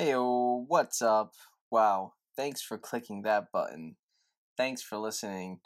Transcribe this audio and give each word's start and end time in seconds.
Hey, 0.00 0.12
what's 0.14 1.02
up? 1.02 1.34
Wow, 1.72 2.12
thanks 2.36 2.62
for 2.62 2.78
clicking 2.78 3.22
that 3.22 3.50
button. 3.52 3.96
Thanks 4.56 4.80
for 4.80 4.96
listening 4.96 5.58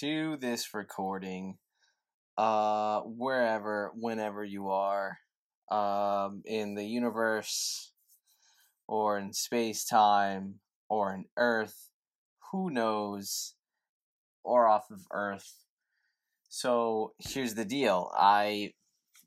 to 0.00 0.36
this 0.36 0.74
recording. 0.74 1.56
Uh, 2.36 3.00
wherever, 3.00 3.92
whenever 3.94 4.44
you 4.44 4.68
are, 4.68 5.20
um, 5.70 6.42
in 6.44 6.74
the 6.74 6.84
universe, 6.84 7.92
or 8.86 9.16
in 9.16 9.32
space 9.32 9.86
time, 9.86 10.56
or 10.90 11.14
in 11.14 11.24
Earth, 11.38 11.88
who 12.52 12.68
knows, 12.68 13.54
or 14.44 14.68
off 14.68 14.90
of 14.90 15.06
Earth. 15.10 15.64
So 16.50 17.14
here's 17.18 17.54
the 17.54 17.64
deal. 17.64 18.12
I 18.14 18.74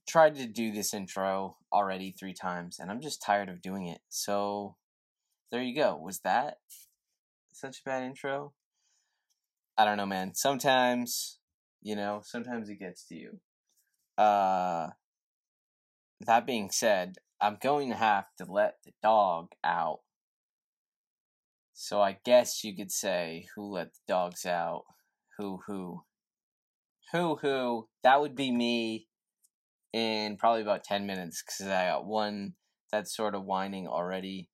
tried 0.09 0.35
to 0.35 0.47
do 0.47 0.71
this 0.71 0.93
intro 0.93 1.57
already 1.71 2.11
three 2.11 2.33
times 2.33 2.79
and 2.79 2.89
I'm 2.89 2.99
just 2.99 3.21
tired 3.21 3.47
of 3.47 3.61
doing 3.61 3.85
it. 3.85 3.99
So 4.09 4.75
there 5.51 5.61
you 5.61 5.75
go. 5.75 5.95
Was 5.95 6.19
that 6.21 6.57
such 7.53 7.79
a 7.79 7.83
bad 7.89 8.03
intro? 8.03 8.53
I 9.77 9.85
don't 9.85 9.97
know, 9.97 10.07
man. 10.07 10.33
Sometimes, 10.33 11.39
you 11.81 11.95
know, 11.95 12.21
sometimes 12.23 12.69
it 12.69 12.79
gets 12.79 13.05
to 13.07 13.15
you. 13.15 13.39
Uh 14.17 14.89
that 16.25 16.45
being 16.45 16.69
said, 16.71 17.15
I'm 17.39 17.57
going 17.61 17.89
to 17.89 17.95
have 17.95 18.25
to 18.39 18.51
let 18.51 18.75
the 18.83 18.91
dog 19.01 19.51
out. 19.63 19.99
So 21.73 22.01
I 22.01 22.17
guess 22.25 22.63
you 22.63 22.75
could 22.75 22.91
say 22.91 23.47
who 23.55 23.71
let 23.71 23.93
the 23.93 23.99
dogs 24.07 24.45
out? 24.45 24.83
Who 25.37 25.61
who? 25.67 26.03
Who 27.13 27.37
who? 27.37 27.87
That 28.03 28.19
would 28.19 28.35
be 28.35 28.51
me 28.51 29.07
in 29.93 30.37
probably 30.37 30.61
about 30.61 30.83
10 30.83 31.05
minutes 31.05 31.43
because 31.43 31.71
I 31.71 31.89
got 31.89 32.05
one 32.05 32.53
that's 32.91 33.15
sort 33.15 33.35
of 33.35 33.45
whining 33.45 33.87
already. 33.87 34.49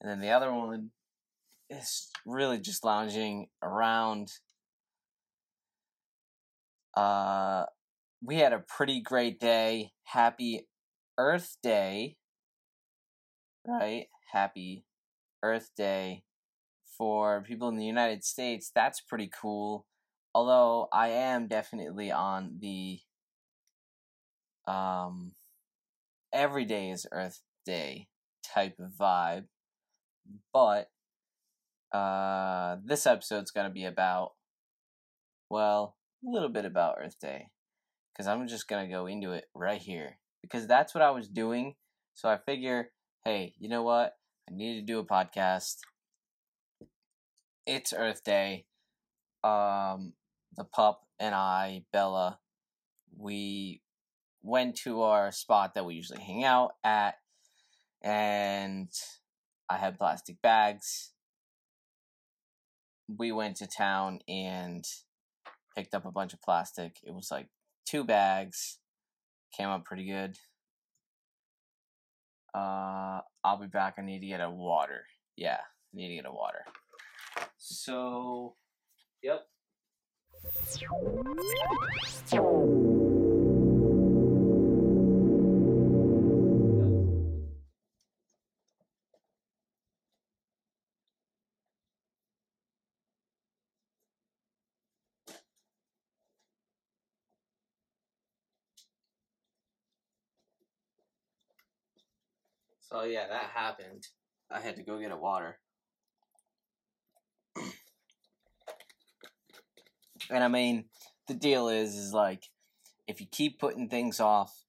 And 0.00 0.10
then 0.10 0.20
the 0.20 0.30
other 0.30 0.52
one 0.52 0.90
is 1.70 2.10
really 2.24 2.58
just 2.58 2.84
lounging 2.84 3.48
around. 3.62 4.28
Uh, 6.96 7.64
we 8.22 8.36
had 8.36 8.52
a 8.52 8.64
pretty 8.76 9.00
great 9.00 9.40
day. 9.40 9.92
Happy 10.04 10.66
Earth 11.18 11.56
Day, 11.62 12.16
right? 13.66 14.06
Happy 14.32 14.84
Earth 15.42 15.70
Day 15.76 16.22
for 16.96 17.42
people 17.42 17.68
in 17.68 17.76
the 17.76 17.84
United 17.84 18.24
States. 18.24 18.70
That's 18.74 19.00
pretty 19.00 19.30
cool. 19.40 19.86
Although 20.34 20.88
I 20.92 21.08
am 21.08 21.48
definitely 21.48 22.10
on 22.10 22.56
the 22.60 23.00
um, 24.66 25.32
every 26.32 26.64
day 26.64 26.90
is 26.90 27.06
Earth 27.12 27.42
Day 27.64 28.08
type 28.42 28.78
of 28.78 28.92
vibe. 28.98 29.44
But 30.52 30.90
uh, 31.92 32.76
this 32.84 33.06
episode's 33.06 33.50
going 33.50 33.66
to 33.66 33.72
be 33.72 33.84
about, 33.84 34.32
well, 35.50 35.96
a 36.26 36.30
little 36.30 36.48
bit 36.48 36.64
about 36.64 36.96
Earth 37.00 37.18
Day. 37.20 37.48
Because 38.12 38.26
I'm 38.26 38.48
just 38.48 38.68
going 38.68 38.86
to 38.86 38.92
go 38.92 39.06
into 39.06 39.32
it 39.32 39.44
right 39.54 39.80
here. 39.80 40.18
Because 40.42 40.66
that's 40.66 40.94
what 40.94 41.02
I 41.02 41.10
was 41.10 41.28
doing. 41.28 41.74
So 42.14 42.28
I 42.28 42.38
figure, 42.38 42.90
hey, 43.24 43.52
you 43.58 43.68
know 43.68 43.82
what? 43.82 44.16
I 44.48 44.54
need 44.54 44.80
to 44.80 44.86
do 44.86 44.98
a 44.98 45.04
podcast. 45.04 45.76
It's 47.66 47.92
Earth 47.92 48.24
Day. 48.24 48.64
Um, 49.44 50.14
the 50.56 50.64
pup 50.64 51.02
and 51.20 51.34
I, 51.34 51.84
Bella, 51.92 52.38
we 53.16 53.82
went 54.46 54.76
to 54.76 55.02
our 55.02 55.32
spot 55.32 55.74
that 55.74 55.84
we 55.84 55.94
usually 55.94 56.22
hang 56.22 56.44
out 56.44 56.72
at, 56.84 57.16
and 58.02 58.88
I 59.68 59.76
had 59.76 59.98
plastic 59.98 60.40
bags. 60.40 61.10
We 63.08 63.32
went 63.32 63.56
to 63.56 63.66
town 63.66 64.20
and 64.28 64.84
picked 65.76 65.94
up 65.94 66.06
a 66.06 66.12
bunch 66.12 66.32
of 66.32 66.40
plastic. 66.42 66.98
It 67.02 67.12
was 67.12 67.28
like 67.30 67.48
two 67.84 68.04
bags. 68.04 68.78
Came 69.56 69.68
up 69.68 69.84
pretty 69.84 70.06
good. 70.06 70.36
Uh, 72.54 73.20
I'll 73.44 73.58
be 73.60 73.66
back. 73.66 73.96
I 73.98 74.02
need 74.02 74.20
to 74.20 74.26
get 74.26 74.40
a 74.40 74.50
water. 74.50 75.04
Yeah, 75.36 75.58
I 75.60 75.96
need 75.96 76.08
to 76.08 76.14
get 76.14 76.26
a 76.26 76.32
water. 76.32 76.64
So, 77.58 78.54
yep. 79.22 79.46
So 102.90 103.02
yeah, 103.02 103.26
that 103.28 103.50
happened. 103.54 104.06
I 104.50 104.60
had 104.60 104.76
to 104.76 104.82
go 104.82 105.00
get 105.00 105.10
a 105.10 105.16
water. 105.16 105.58
and 110.30 110.44
I 110.44 110.48
mean, 110.48 110.84
the 111.26 111.34
deal 111.34 111.68
is 111.68 111.96
is 111.96 112.12
like 112.12 112.44
if 113.08 113.20
you 113.20 113.26
keep 113.30 113.58
putting 113.58 113.88
things 113.88 114.20
off, 114.20 114.64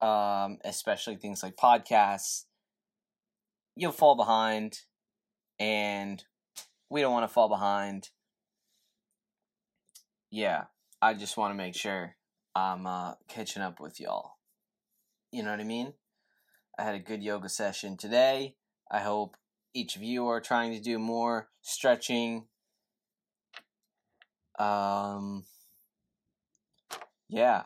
um, 0.00 0.58
especially 0.64 1.16
things 1.16 1.42
like 1.42 1.56
podcasts, 1.56 2.44
you'll 3.74 3.92
fall 3.92 4.16
behind 4.16 4.80
and 5.58 6.24
we 6.90 7.00
don't 7.00 7.12
want 7.12 7.28
to 7.28 7.32
fall 7.32 7.48
behind. 7.48 8.10
Yeah, 10.30 10.64
I 11.02 11.14
just 11.14 11.36
want 11.36 11.52
to 11.52 11.56
make 11.56 11.74
sure 11.74 12.14
I'm 12.54 12.86
uh, 12.86 13.14
catching 13.28 13.62
up 13.62 13.80
with 13.80 13.98
y'all. 13.98 14.32
You 15.32 15.42
know 15.42 15.50
what 15.50 15.60
I 15.60 15.64
mean? 15.64 15.94
I 16.78 16.84
had 16.84 16.94
a 16.94 17.00
good 17.00 17.24
yoga 17.24 17.48
session 17.48 17.96
today. 17.96 18.54
I 18.88 19.00
hope 19.00 19.36
each 19.74 19.96
of 19.96 20.02
you 20.02 20.28
are 20.28 20.40
trying 20.40 20.72
to 20.72 20.80
do 20.80 20.98
more 21.00 21.48
stretching. 21.60 22.46
Um, 24.60 25.44
yeah. 27.28 27.64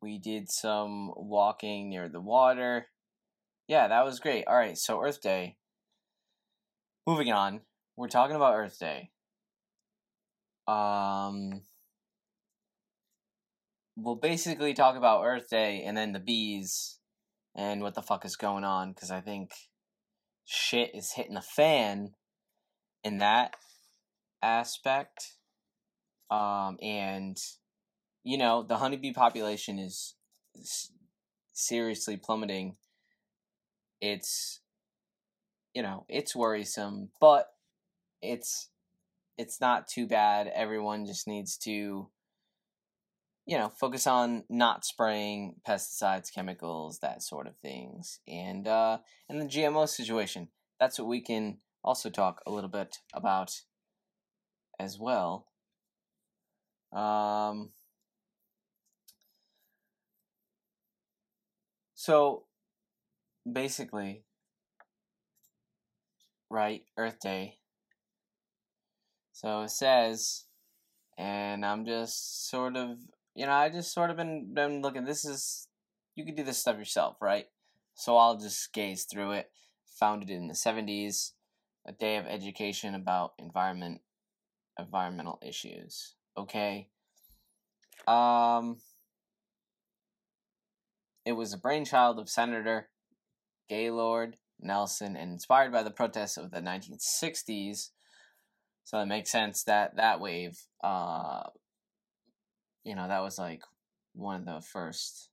We 0.00 0.18
did 0.18 0.50
some 0.50 1.12
walking 1.14 1.90
near 1.90 2.08
the 2.08 2.22
water. 2.22 2.86
Yeah, 3.68 3.86
that 3.88 4.04
was 4.04 4.18
great. 4.18 4.46
All 4.46 4.56
right, 4.56 4.78
so 4.78 5.02
Earth 5.02 5.20
Day. 5.20 5.56
Moving 7.06 7.32
on. 7.32 7.60
We're 7.96 8.08
talking 8.08 8.36
about 8.36 8.54
Earth 8.54 8.78
Day. 8.78 9.10
Um, 10.66 11.62
we'll 13.94 14.16
basically 14.16 14.72
talk 14.72 14.96
about 14.96 15.24
Earth 15.24 15.50
Day 15.50 15.82
and 15.84 15.96
then 15.96 16.12
the 16.12 16.18
bees 16.18 16.98
and 17.56 17.80
what 17.80 17.94
the 17.94 18.02
fuck 18.02 18.24
is 18.24 18.36
going 18.36 18.64
on 18.64 18.92
because 18.92 19.10
I 19.10 19.22
think 19.22 19.52
shit 20.44 20.94
is 20.94 21.12
hitting 21.12 21.34
the 21.34 21.40
fan 21.40 22.12
in 23.02 23.18
that 23.18 23.56
aspect. 24.42 25.32
Um, 26.30 26.76
and 26.82 27.38
you 28.22 28.36
know 28.36 28.62
the 28.62 28.76
honeybee 28.76 29.12
population 29.12 29.78
is 29.78 30.14
seriously 31.52 32.16
plummeting. 32.16 32.76
It's 34.00 34.60
you 35.72 35.82
know 35.82 36.04
it's 36.08 36.36
worrisome, 36.36 37.10
but 37.20 37.48
it's 38.20 38.68
it's 39.38 39.60
not 39.60 39.88
too 39.88 40.06
bad. 40.06 40.50
Everyone 40.54 41.06
just 41.06 41.26
needs 41.26 41.56
to 41.58 42.08
you 43.46 43.56
know, 43.56 43.68
focus 43.68 44.06
on 44.08 44.42
not 44.50 44.84
spraying 44.84 45.54
pesticides, 45.66 46.34
chemicals, 46.34 46.98
that 46.98 47.22
sort 47.22 47.46
of 47.46 47.56
things. 47.58 48.18
And 48.26 48.66
uh 48.66 48.98
and 49.28 49.40
the 49.40 49.46
GMO 49.46 49.88
situation. 49.88 50.48
That's 50.80 50.98
what 50.98 51.08
we 51.08 51.20
can 51.20 51.58
also 51.84 52.10
talk 52.10 52.42
a 52.46 52.50
little 52.50 52.68
bit 52.68 52.98
about 53.14 53.62
as 54.80 54.98
well. 54.98 55.46
Um 56.92 57.70
So 61.94 62.44
basically 63.50 64.24
right, 66.50 66.82
Earth 66.96 67.20
Day. 67.20 67.58
So 69.32 69.62
it 69.62 69.70
says 69.70 70.44
and 71.16 71.64
I'm 71.64 71.86
just 71.86 72.48
sort 72.50 72.76
of 72.76 72.98
you 73.36 73.44
know, 73.44 73.52
I 73.52 73.68
just 73.68 73.92
sort 73.92 74.10
of 74.10 74.16
been 74.16 74.54
been 74.54 74.80
looking. 74.80 75.04
This 75.04 75.24
is 75.24 75.68
you 76.14 76.24
can 76.24 76.34
do 76.34 76.42
this 76.42 76.58
stuff 76.58 76.78
yourself, 76.78 77.18
right? 77.20 77.46
So 77.94 78.16
I'll 78.16 78.38
just 78.38 78.72
gaze 78.72 79.04
through 79.04 79.32
it. 79.32 79.50
Founded 80.00 80.30
in 80.30 80.48
the 80.48 80.54
'70s, 80.54 81.32
a 81.86 81.92
day 81.92 82.16
of 82.16 82.26
education 82.26 82.94
about 82.94 83.34
environment, 83.38 84.00
environmental 84.78 85.38
issues. 85.46 86.14
Okay. 86.36 86.88
Um. 88.08 88.78
It 91.26 91.32
was 91.32 91.52
a 91.52 91.58
brainchild 91.58 92.18
of 92.18 92.28
Senator 92.30 92.88
Gaylord 93.68 94.36
Nelson 94.60 95.16
and 95.16 95.32
inspired 95.32 95.72
by 95.72 95.82
the 95.82 95.90
protests 95.90 96.36
of 96.36 96.52
the 96.52 96.60
1960s. 96.60 97.90
So 98.84 99.00
it 99.00 99.06
makes 99.06 99.32
sense 99.32 99.64
that 99.64 99.96
that 99.96 100.20
wave, 100.20 100.56
uh, 100.84 101.42
you 102.86 102.94
know, 102.94 103.08
that 103.08 103.20
was 103.22 103.36
like 103.36 103.62
one 104.14 104.36
of 104.36 104.46
the 104.46 104.60
first 104.60 105.28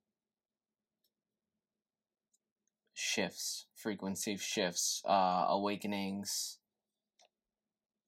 shifts, 2.95 3.67
frequency 3.75 4.35
shifts, 4.37 5.03
uh, 5.07 5.45
awakenings, 5.49 6.57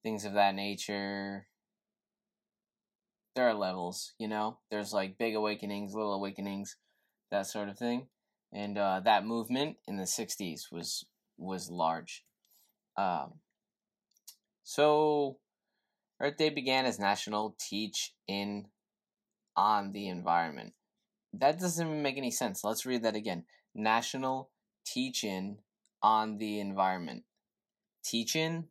things 0.02 0.26
of 0.26 0.34
that 0.34 0.56
nature. 0.56 1.46
There 3.36 3.48
are 3.48 3.54
levels, 3.54 4.14
you 4.18 4.28
know. 4.28 4.58
There's 4.72 4.94
like 4.94 5.20
big 5.20 5.36
awakenings, 5.36 5.94
little 5.94 6.14
awakenings, 6.14 6.78
that 7.30 7.46
sort 7.46 7.70
of 7.70 7.78
thing, 7.78 8.08
and 8.52 8.80
uh, 8.80 9.02
that 9.06 9.28
movement 9.28 9.78
in 9.88 9.98
the 9.98 10.08
'60s 10.08 10.72
was 10.72 11.06
was 11.38 11.70
large. 11.70 12.24
Um, 12.98 13.34
so, 14.64 15.38
Earth 16.20 16.38
Day 16.38 16.50
began 16.50 16.88
as 16.88 16.98
National 16.98 17.56
Teach 17.60 18.14
In 18.28 18.70
on 19.56 19.92
the 19.92 20.08
Environment. 20.08 20.74
That 21.34 21.60
doesn't 21.60 21.86
even 21.86 22.02
make 22.02 22.18
any 22.18 22.32
sense. 22.32 22.64
Let's 22.64 22.86
read 22.86 23.04
that 23.04 23.16
again. 23.16 23.44
National 23.74 24.52
teaching 24.86 25.58
on 26.02 26.38
the 26.38 26.60
environment. 26.60 27.24
Teaching 28.04 28.66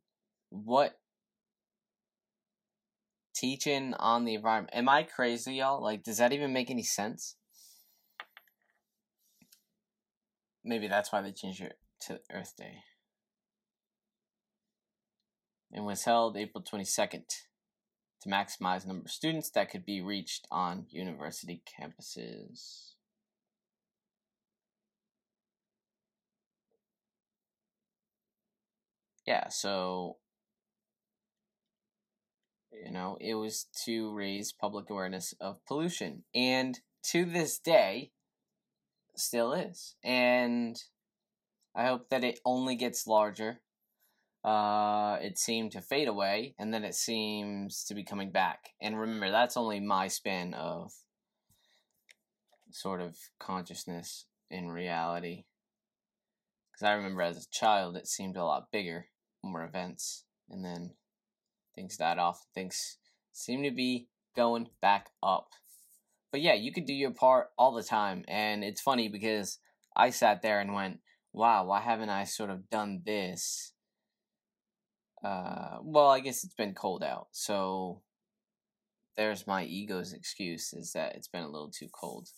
what? 0.51 0.99
Teaching 3.35 3.93
on 3.95 4.25
the 4.25 4.35
environment. 4.35 4.75
Am 4.75 4.89
I 4.89 5.03
crazy, 5.03 5.55
y'all? 5.57 5.83
Like, 5.83 6.05
does 6.05 6.19
that 6.19 6.33
even 6.33 6.53
make 6.53 6.71
any 6.71 6.85
sense? 6.85 7.37
Maybe 10.65 10.89
that's 10.89 11.13
why 11.13 11.21
they 11.21 11.33
changed 11.33 11.61
it 11.61 11.79
to 12.03 12.21
Earth 12.33 12.55
Day. 12.57 12.77
It 15.73 15.81
was 15.81 16.05
held 16.05 16.37
April 16.37 16.63
22nd 16.65 17.25
to 18.25 18.29
maximize 18.29 18.83
the 18.83 18.89
number 18.89 19.05
of 19.05 19.11
students 19.11 19.51
that 19.51 19.71
could 19.71 19.87
be 19.87 20.03
reached 20.03 20.47
on 20.51 20.87
university 20.91 21.63
campuses. 21.65 22.95
yeah, 29.27 29.49
so 29.49 30.17
you 32.73 32.91
know, 32.91 33.17
it 33.21 33.35
was 33.35 33.67
to 33.85 34.13
raise 34.13 34.53
public 34.53 34.91
awareness 34.91 35.33
of 35.41 35.65
pollution. 35.65 36.25
And 36.35 36.81
to 37.05 37.25
this 37.25 37.59
day, 37.59 38.11
still 39.15 39.53
is. 39.53 39.95
And 40.03 40.77
I 41.75 41.87
hope 41.87 42.09
that 42.11 42.25
it 42.25 42.41
only 42.45 42.75
gets 42.75 43.07
larger. 43.07 43.61
Uh, 44.45 45.17
it 45.23 45.39
seemed 45.39 45.73
to 45.73 45.81
fade 45.81 46.07
away, 46.07 46.55
and 46.59 46.73
then 46.73 46.85
it 46.85 46.95
seems 46.95 47.83
to 47.85 47.95
be 47.95 48.05
coming 48.05 48.31
back. 48.31 48.71
And 48.81 48.99
remember, 49.01 49.31
that's 49.31 49.57
only 49.57 49.81
my 49.81 50.09
span 50.09 50.53
of 50.53 50.93
sort 52.71 53.01
of 53.01 53.17
consciousness 53.39 54.27
in 54.51 54.71
reality. 54.71 55.45
Because 56.71 56.87
I 56.87 56.93
remember 56.93 57.23
as 57.23 57.39
a 57.39 57.51
child, 57.51 57.97
it 57.97 58.07
seemed 58.07 58.37
a 58.37 58.45
lot 58.45 58.71
bigger 58.71 59.07
more 59.43 59.65
events, 59.65 60.25
and 60.51 60.65
then 60.65 60.91
things 61.75 61.97
died 61.97 62.19
off. 62.19 62.45
Things 62.55 62.99
seem 63.33 63.63
to 63.63 63.71
be 63.71 64.09
going 64.37 64.69
back 64.83 65.11
up. 65.23 65.49
But 66.31 66.41
yeah, 66.41 66.55
you 66.55 66.73
could 66.73 66.87
do 66.87 66.93
your 66.93 67.13
part 67.13 67.51
all 67.57 67.73
the 67.73 67.83
time, 67.83 68.25
and 68.27 68.65
it's 68.65 68.81
funny 68.81 69.09
because 69.09 69.59
I 69.97 70.11
sat 70.11 70.43
there 70.43 70.61
and 70.61 70.75
went, 70.75 71.01
"Wow, 71.33 71.67
why 71.67 71.81
haven't 71.81 72.11
I 72.11 72.25
sort 72.25 72.51
of 72.51 72.69
done 72.69 73.03
this?" 73.07 73.74
Uh, 75.25 75.79
well, 75.83 76.09
I 76.09 76.21
guess 76.21 76.45
it's 76.45 76.55
been 76.55 76.75
cold 76.75 77.03
out, 77.03 77.29
so 77.33 78.03
there's 79.17 79.47
my 79.47 79.65
ego's 79.65 80.13
excuse 80.13 80.73
is 80.73 80.93
that 80.93 81.15
it's 81.15 81.29
been 81.29 81.45
a 81.45 81.51
little 81.51 81.71
too 81.71 81.89
cold. 81.93 82.29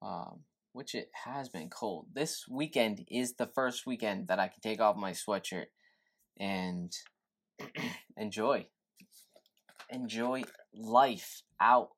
Um, 0.00 0.40
which 0.74 0.96
it 0.96 1.08
has 1.24 1.48
been 1.48 1.70
cold. 1.70 2.08
This 2.12 2.46
weekend 2.50 3.04
is 3.08 3.34
the 3.34 3.46
first 3.46 3.86
weekend 3.86 4.26
that 4.26 4.40
I 4.40 4.48
can 4.48 4.60
take 4.60 4.80
off 4.80 4.96
my 4.96 5.12
sweatshirt 5.12 5.66
and 6.38 6.92
enjoy. 8.16 8.66
Enjoy 9.88 10.42
life 10.74 11.42
out. 11.60 11.90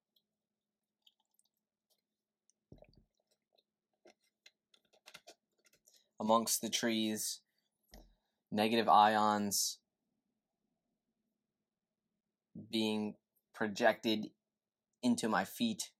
Amongst 6.20 6.60
the 6.60 6.68
trees, 6.68 7.40
negative 8.52 8.90
ions 8.90 9.78
being 12.70 13.14
projected 13.54 14.26
into 15.02 15.28
my 15.28 15.44
feet 15.44 15.90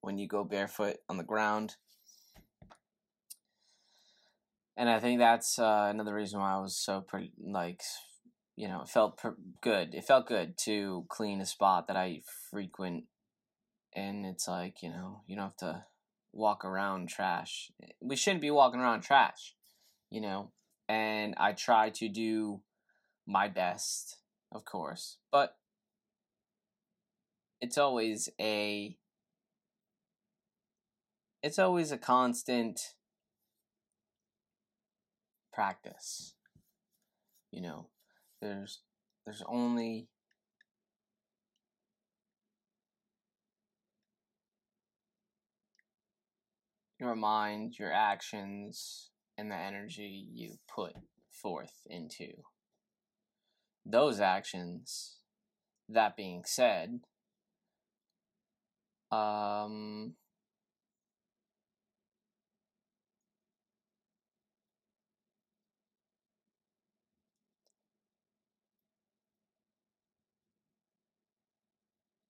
when 0.00 0.18
you 0.18 0.26
go 0.26 0.44
barefoot 0.44 0.96
on 1.08 1.16
the 1.16 1.24
ground 1.24 1.76
and 4.80 4.88
I 4.88 4.98
think 4.98 5.20
that's 5.20 5.58
uh, 5.58 5.88
another 5.90 6.14
reason 6.14 6.40
why 6.40 6.54
I 6.54 6.58
was 6.58 6.74
so 6.74 7.02
pretty 7.02 7.32
like 7.38 7.82
you 8.56 8.66
know 8.66 8.80
it 8.80 8.88
felt 8.88 9.20
good. 9.60 9.94
It 9.94 10.04
felt 10.04 10.26
good 10.26 10.56
to 10.64 11.04
clean 11.10 11.42
a 11.42 11.46
spot 11.46 11.86
that 11.88 11.98
I 11.98 12.22
frequent, 12.50 13.04
and 13.94 14.24
it's 14.24 14.48
like 14.48 14.82
you 14.82 14.88
know 14.88 15.20
you 15.26 15.36
don't 15.36 15.44
have 15.44 15.56
to 15.58 15.84
walk 16.32 16.64
around 16.64 17.10
trash. 17.10 17.70
We 18.00 18.16
shouldn't 18.16 18.40
be 18.40 18.50
walking 18.50 18.80
around 18.80 19.02
trash, 19.02 19.54
you 20.10 20.22
know. 20.22 20.52
And 20.88 21.34
I 21.36 21.52
try 21.52 21.90
to 21.90 22.08
do 22.08 22.62
my 23.26 23.48
best, 23.48 24.16
of 24.50 24.64
course, 24.64 25.18
but 25.30 25.56
it's 27.60 27.78
always 27.78 28.28
a 28.40 28.96
it's 31.42 31.58
always 31.58 31.92
a 31.92 31.98
constant 31.98 32.80
practice. 35.52 36.34
You 37.50 37.62
know, 37.62 37.86
there's 38.40 38.80
there's 39.24 39.42
only 39.46 40.08
your 46.98 47.16
mind, 47.16 47.78
your 47.78 47.92
actions, 47.92 49.10
and 49.36 49.50
the 49.50 49.56
energy 49.56 50.28
you 50.32 50.56
put 50.72 50.92
forth 51.30 51.82
into 51.86 52.28
those 53.84 54.20
actions. 54.20 55.16
That 55.88 56.16
being 56.16 56.44
said, 56.46 57.00
um, 59.12 60.14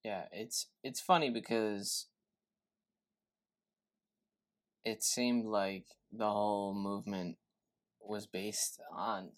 Yeah, 0.05 0.25
it's 0.33 0.67
it's 0.83 1.01
funny 1.01 1.31
because 1.31 2.07
it 4.85 5.03
seemed 5.03 5.47
like 5.47 5.85
the 6.13 6.29
whole 6.31 6.75
movement 6.75 7.37
was 8.01 8.27
based 8.27 8.81
on 8.93 9.31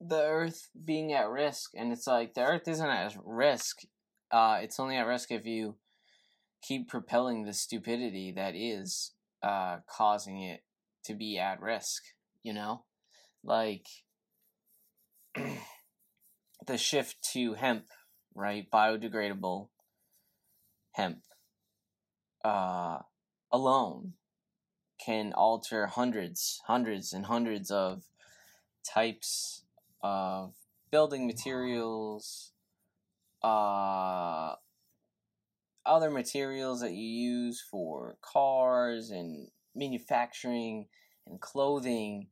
the 0.00 0.22
earth 0.22 0.70
being 0.84 1.12
at 1.12 1.28
risk 1.28 1.72
and 1.76 1.92
it's 1.92 2.06
like 2.06 2.34
the 2.34 2.42
earth 2.42 2.68
isn't 2.68 2.88
at 2.88 3.16
risk 3.24 3.82
uh 4.32 4.58
it's 4.62 4.80
only 4.80 4.96
at 4.96 5.06
risk 5.06 5.30
if 5.30 5.46
you 5.46 5.76
keep 6.62 6.88
propelling 6.88 7.44
the 7.44 7.52
stupidity 7.52 8.32
that 8.32 8.54
is 8.54 9.12
uh 9.42 9.78
causing 9.88 10.42
it 10.42 10.62
to 11.04 11.14
be 11.14 11.38
at 11.38 11.60
risk 11.60 12.02
you 12.42 12.52
know? 12.52 12.84
Like 13.44 13.86
the 16.66 16.76
shift 16.76 17.16
to 17.32 17.54
hemp 17.54 17.86
right? 18.34 18.70
Biodegradable 18.70 19.68
hemp 20.92 21.22
uh, 22.44 22.98
alone 23.52 24.14
can 25.04 25.32
alter 25.32 25.86
hundreds, 25.86 26.60
hundreds, 26.66 27.12
and 27.12 27.26
hundreds 27.26 27.70
of 27.70 28.04
types 28.84 29.64
of 30.02 30.54
building 30.90 31.26
materials, 31.26 32.52
uh, 33.42 34.54
other 35.90 36.08
materials 36.10 36.80
that 36.80 36.92
you 36.92 37.04
use 37.04 37.60
for 37.60 38.16
cars 38.22 39.10
and 39.10 39.48
manufacturing 39.74 40.86
and 41.26 41.40
clothing, 41.40 42.28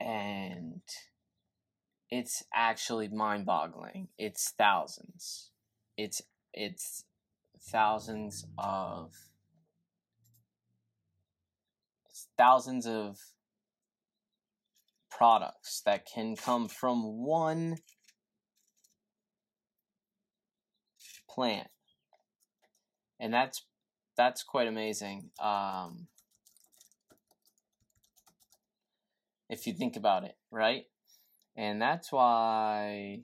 and 0.00 0.80
it's 2.10 2.42
actually 2.54 3.08
mind-boggling. 3.08 4.08
It's 4.16 4.50
thousands. 4.56 5.50
It's 5.98 6.22
it's 6.54 7.04
thousands 7.60 8.46
of 8.56 9.12
thousands 12.38 12.86
of 12.86 13.18
products 15.10 15.82
that 15.84 16.06
can 16.06 16.34
come 16.34 16.68
from 16.68 17.24
one 17.26 17.76
plant. 21.28 21.68
And 23.18 23.32
that's 23.32 23.64
that's 24.16 24.42
quite 24.42 24.68
amazing. 24.68 25.30
Um, 25.40 26.08
if 29.48 29.66
you 29.66 29.72
think 29.72 29.96
about 29.96 30.24
it, 30.24 30.36
right? 30.50 30.84
And 31.56 31.80
that's 31.80 32.12
why 32.12 33.20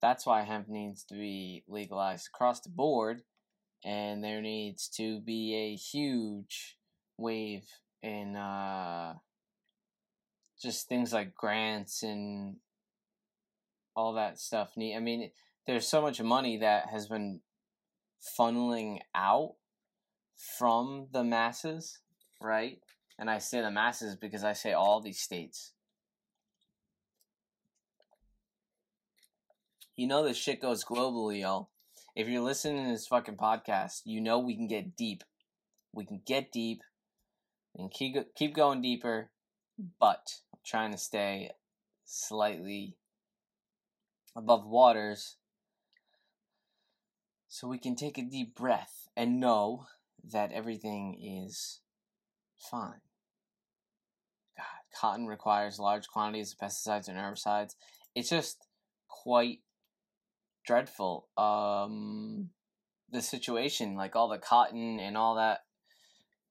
that's 0.00 0.26
why 0.26 0.42
hemp 0.42 0.68
needs 0.68 1.04
to 1.04 1.14
be 1.14 1.62
legalized 1.68 2.28
across 2.32 2.60
the 2.60 2.68
board 2.68 3.22
and 3.84 4.22
there 4.22 4.40
needs 4.40 4.88
to 4.88 5.20
be 5.20 5.54
a 5.54 5.76
huge 5.76 6.76
wave 7.16 7.64
in 8.02 8.36
uh, 8.36 9.14
just 10.60 10.88
things 10.88 11.12
like 11.12 11.34
grants 11.34 12.02
and 12.02 12.56
all 13.94 14.14
that 14.14 14.38
stuff. 14.38 14.72
I 14.76 14.98
mean, 14.98 15.30
there's 15.66 15.86
so 15.86 16.02
much 16.02 16.20
money 16.20 16.58
that 16.58 16.88
has 16.90 17.06
been 17.06 17.40
funneling 18.38 18.98
out 19.14 19.54
from 20.36 21.08
the 21.12 21.24
masses, 21.24 21.98
right? 22.40 22.78
And 23.18 23.30
I 23.30 23.38
say 23.38 23.60
the 23.60 23.70
masses 23.70 24.16
because 24.16 24.44
I 24.44 24.52
say 24.52 24.72
all 24.72 25.00
these 25.00 25.20
states. 25.20 25.72
You 29.96 30.06
know 30.06 30.24
this 30.24 30.36
shit 30.36 30.60
goes 30.60 30.84
globally, 30.84 31.42
y'all. 31.42 31.70
If 32.16 32.28
you're 32.28 32.42
listening 32.42 32.84
to 32.84 32.92
this 32.92 33.06
fucking 33.06 33.36
podcast, 33.36 34.02
you 34.04 34.20
know 34.20 34.38
we 34.38 34.56
can 34.56 34.66
get 34.66 34.96
deep. 34.96 35.22
We 35.92 36.04
can 36.04 36.22
get 36.26 36.52
deep 36.52 36.82
and 37.76 37.90
keep 37.90 38.16
keep 38.34 38.54
going 38.54 38.80
deeper, 38.80 39.30
but 40.00 40.40
I'm 40.52 40.60
trying 40.64 40.92
to 40.92 40.98
stay 40.98 41.50
slightly 42.04 42.96
above 44.34 44.66
waters 44.66 45.36
so 47.52 47.68
we 47.68 47.76
can 47.76 47.94
take 47.94 48.16
a 48.16 48.22
deep 48.22 48.54
breath 48.54 49.08
and 49.14 49.38
know 49.38 49.84
that 50.24 50.52
everything 50.52 51.18
is 51.22 51.80
fine. 52.56 53.02
God, 54.56 54.98
cotton 54.98 55.26
requires 55.26 55.78
large 55.78 56.08
quantities 56.08 56.54
of 56.54 56.66
pesticides 56.66 57.08
and 57.08 57.18
herbicides. 57.18 57.74
It's 58.14 58.30
just 58.30 58.56
quite 59.06 59.58
dreadful. 60.66 61.28
Um, 61.36 62.48
the 63.10 63.20
situation, 63.20 63.96
like 63.96 64.16
all 64.16 64.30
the 64.30 64.38
cotton 64.38 64.98
and 64.98 65.14
all 65.18 65.34
that, 65.34 65.58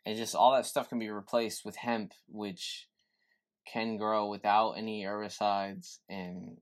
and 0.06 0.16
just 0.16 0.36
all 0.36 0.54
that 0.54 0.68
stuff 0.68 0.90
can 0.90 1.00
be 1.00 1.10
replaced 1.10 1.66
with 1.66 1.78
hemp, 1.78 2.14
which 2.28 2.88
can 3.66 3.98
grow 3.98 4.30
without 4.30 4.74
any 4.74 5.02
herbicides 5.02 5.98
and 6.08 6.58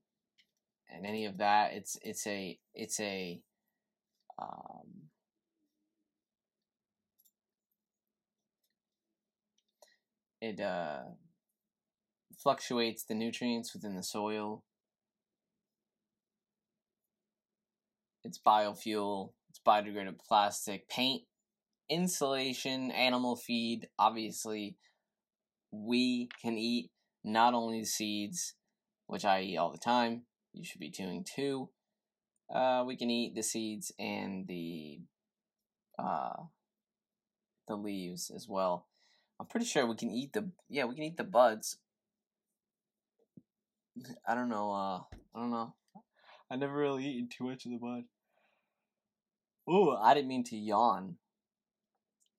and 0.90 1.04
any 1.04 1.26
of 1.26 1.36
that. 1.36 1.74
It's 1.74 1.98
it's 2.00 2.26
a 2.26 2.58
it's 2.72 2.98
a 3.00 3.42
um, 4.40 5.08
it 10.40 10.60
uh, 10.60 11.02
fluctuates 12.42 13.04
the 13.04 13.14
nutrients 13.14 13.74
within 13.74 13.96
the 13.96 14.02
soil 14.02 14.62
It's 18.24 18.38
biofuel, 18.38 19.32
it's 19.48 19.60
biodegradable 19.66 20.20
plastic, 20.26 20.88
paint, 20.88 21.22
insulation, 21.88 22.90
animal 22.90 23.36
feed. 23.36 23.88
Obviously, 23.98 24.76
we 25.72 26.28
can 26.42 26.58
eat 26.58 26.90
not 27.24 27.54
only 27.54 27.80
the 27.80 27.86
seeds, 27.86 28.54
which 29.06 29.24
I 29.24 29.42
eat 29.42 29.56
all 29.56 29.72
the 29.72 29.78
time, 29.78 30.22
you 30.52 30.64
should 30.64 30.80
be 30.80 30.90
doing 30.90 31.24
too. 31.24 31.70
Uh, 32.52 32.82
we 32.86 32.96
can 32.96 33.10
eat 33.10 33.34
the 33.34 33.42
seeds 33.42 33.92
and 33.98 34.46
the 34.48 35.00
uh, 35.98 36.32
the 37.68 37.76
leaves 37.76 38.30
as 38.34 38.48
well. 38.48 38.88
I'm 39.38 39.46
pretty 39.46 39.66
sure 39.66 39.86
we 39.86 39.96
can 39.96 40.10
eat 40.10 40.32
the 40.32 40.50
yeah 40.68 40.84
we 40.84 40.94
can 40.94 41.04
eat 41.04 41.16
the 41.16 41.24
buds. 41.24 41.78
I 44.26 44.34
don't 44.34 44.48
know. 44.48 44.72
Uh, 44.72 45.16
I 45.34 45.40
don't 45.40 45.50
know. 45.50 45.74
I 46.50 46.56
never 46.56 46.74
really 46.74 47.06
eaten 47.06 47.28
too 47.28 47.44
much 47.44 47.64
of 47.64 47.70
the 47.70 47.78
bud. 47.78 48.04
Ooh, 49.72 49.92
I 49.92 50.14
didn't 50.14 50.28
mean 50.28 50.42
to 50.44 50.56
yawn. 50.56 51.16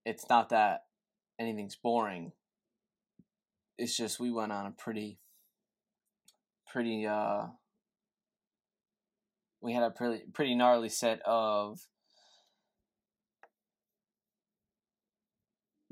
It's 0.05 0.27
not 0.29 0.49
that 0.49 0.81
anything's 1.39 1.77
boring. 1.77 2.33
It's 3.77 3.95
just 3.95 4.19
we 4.19 4.31
went 4.31 4.51
on 4.51 4.65
a 4.65 4.71
pretty, 4.71 5.19
pretty, 6.67 7.07
uh, 7.07 7.47
we 9.61 9.73
had 9.73 9.83
a 9.83 9.91
pretty, 9.91 10.23
pretty 10.33 10.55
gnarly 10.55 10.89
set 10.89 11.21
of 11.25 11.79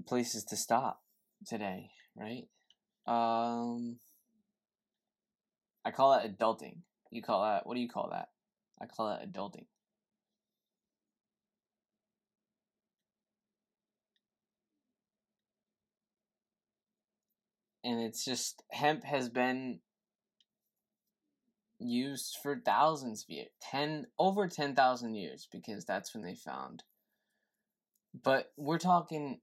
places 0.07 0.43
to 0.45 0.57
stop 0.57 1.01
today, 1.47 1.91
right? 2.15 2.47
Um, 3.05 3.97
I 5.85 5.91
call 5.91 6.11
that 6.11 6.37
adulting. 6.37 6.77
You 7.11 7.21
call 7.21 7.43
that, 7.43 7.65
what 7.65 7.75
do 7.75 7.81
you 7.81 7.89
call 7.89 8.09
that? 8.11 8.29
I 8.81 8.85
call 8.85 9.09
that 9.09 9.31
adulting. 9.31 9.65
and 17.83 18.01
it's 18.01 18.23
just 18.23 18.63
hemp 18.71 19.03
has 19.03 19.29
been 19.29 19.79
used 21.79 22.37
for 22.41 22.61
thousands 22.63 23.23
of 23.23 23.29
years 23.29 23.49
10 23.71 24.07
over 24.17 24.47
10,000 24.47 25.15
years 25.15 25.47
because 25.51 25.85
that's 25.85 26.13
when 26.13 26.23
they 26.23 26.35
found 26.35 26.83
but 28.23 28.51
we're 28.57 28.77
talking 28.77 29.39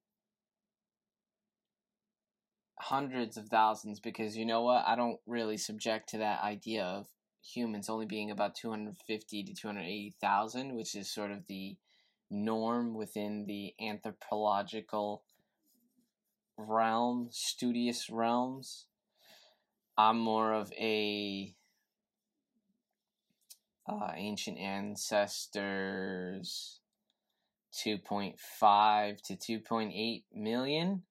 hundreds 2.79 3.37
of 3.37 3.49
thousands 3.49 4.01
because 4.01 4.37
you 4.37 4.45
know 4.45 4.63
what 4.63 4.85
I 4.87 4.97
don't 4.97 5.19
really 5.27 5.57
subject 5.57 6.11
to 6.11 6.19
that 6.19 6.43
idea 6.43 6.85
of 6.85 7.07
humans 7.43 7.89
only 7.89 8.07
being 8.07 8.31
about 8.31 8.55
250 8.55 9.45
to 9.45 9.55
280,000 9.55 10.75
which 10.75 10.95
is 10.95 11.13
sort 11.13 11.31
of 11.31 11.47
the 11.47 11.77
norm 12.31 12.95
within 12.95 13.47
the 13.47 13.75
anthropological 13.81 15.23
realm, 16.57 17.29
studious 17.31 18.09
realms. 18.11 18.87
I'm 19.99 20.19
more 20.19 20.53
of 20.53 20.73
a 20.73 21.55
uh, 23.89 24.13
ancient 24.15 24.59
ancestors 24.59 25.61
2.5 27.73 29.21
to 29.23 29.37
2.8 29.37 30.25
million. 30.35 31.03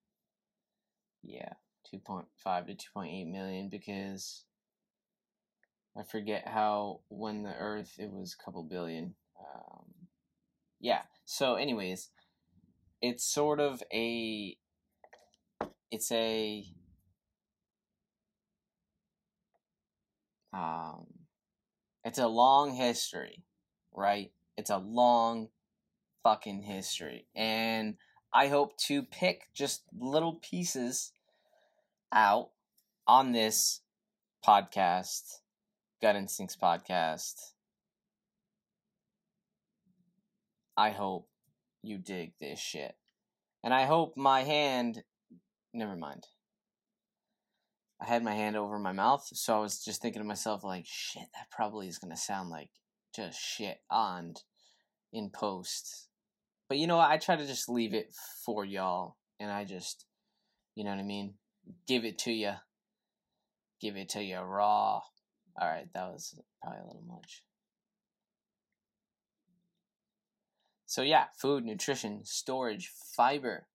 Yeah, 1.23 1.53
2.5 1.93 2.67
to 2.67 2.73
2.8 2.73 3.31
million 3.31 3.69
because 3.69 4.43
I 5.97 6.03
forget 6.03 6.47
how 6.47 7.01
when 7.09 7.43
the 7.43 7.53
Earth 7.53 7.95
it 7.97 8.11
was 8.11 8.35
a 8.39 8.43
couple 8.43 8.63
billion. 8.63 9.15
Um, 9.39 9.85
yeah. 10.79 11.03
So, 11.25 11.55
anyways, 11.55 12.09
it's 13.01 13.23
sort 13.23 13.59
of 13.59 13.81
a 13.93 14.57
it's 15.91 16.11
a 16.11 16.65
um, 20.53 21.05
it's 22.05 22.19
a 22.19 22.27
long 22.27 22.75
history, 22.75 23.43
right? 23.91 24.31
It's 24.55 24.69
a 24.69 24.77
long 24.77 25.49
fucking 26.23 26.61
history. 26.61 27.25
And 27.35 27.95
I 28.31 28.47
hope 28.47 28.77
to 28.81 29.01
pick 29.01 29.49
just 29.55 29.81
little 29.97 30.35
pieces 30.35 31.13
out 32.13 32.51
on 33.07 33.31
this 33.31 33.81
podcast, 34.45 35.39
Gut 35.99 36.15
Instincts 36.15 36.55
podcast. 36.55 37.53
I 40.77 40.91
hope 40.91 41.27
you 41.81 41.97
dig 41.97 42.33
this 42.39 42.59
shit. 42.59 42.95
And 43.63 43.73
I 43.73 43.85
hope 43.85 44.15
my 44.15 44.43
hand 44.43 45.03
never 45.73 45.95
mind. 45.95 46.27
I 48.01 48.05
had 48.05 48.23
my 48.23 48.33
hand 48.33 48.57
over 48.57 48.77
my 48.77 48.91
mouth, 48.91 49.25
so 49.33 49.55
I 49.55 49.59
was 49.59 49.83
just 49.83 50.01
thinking 50.01 50.21
to 50.21 50.27
myself, 50.27 50.63
like, 50.63 50.85
shit, 50.85 51.27
that 51.33 51.49
probably 51.49 51.87
is 51.87 51.97
gonna 51.97 52.17
sound 52.17 52.49
like 52.49 52.69
just 53.15 53.39
shit 53.39 53.77
on 53.89 54.33
in 55.13 55.29
post. 55.29 56.09
But 56.67 56.77
you 56.77 56.87
know 56.87 56.97
what? 56.97 57.09
I 57.09 57.17
try 57.17 57.35
to 57.35 57.47
just 57.47 57.69
leave 57.69 57.93
it 57.93 58.13
for 58.45 58.65
y'all, 58.65 59.15
and 59.39 59.49
I 59.51 59.63
just, 59.63 60.05
you 60.75 60.83
know 60.83 60.89
what 60.89 60.99
I 60.99 61.03
mean? 61.03 61.35
Give 61.87 62.03
it 62.03 62.17
to 62.19 62.31
you. 62.31 62.53
Give 63.79 63.95
it 63.95 64.09
to 64.09 64.23
you 64.23 64.39
raw. 64.39 65.01
Alright, 65.59 65.87
that 65.93 66.11
was 66.11 66.37
probably 66.61 66.81
a 66.81 66.85
little 66.85 67.03
much. 67.07 67.43
So, 70.85 71.01
yeah, 71.01 71.25
food, 71.37 71.63
nutrition, 71.63 72.25
storage, 72.25 72.91
fiber, 73.15 73.67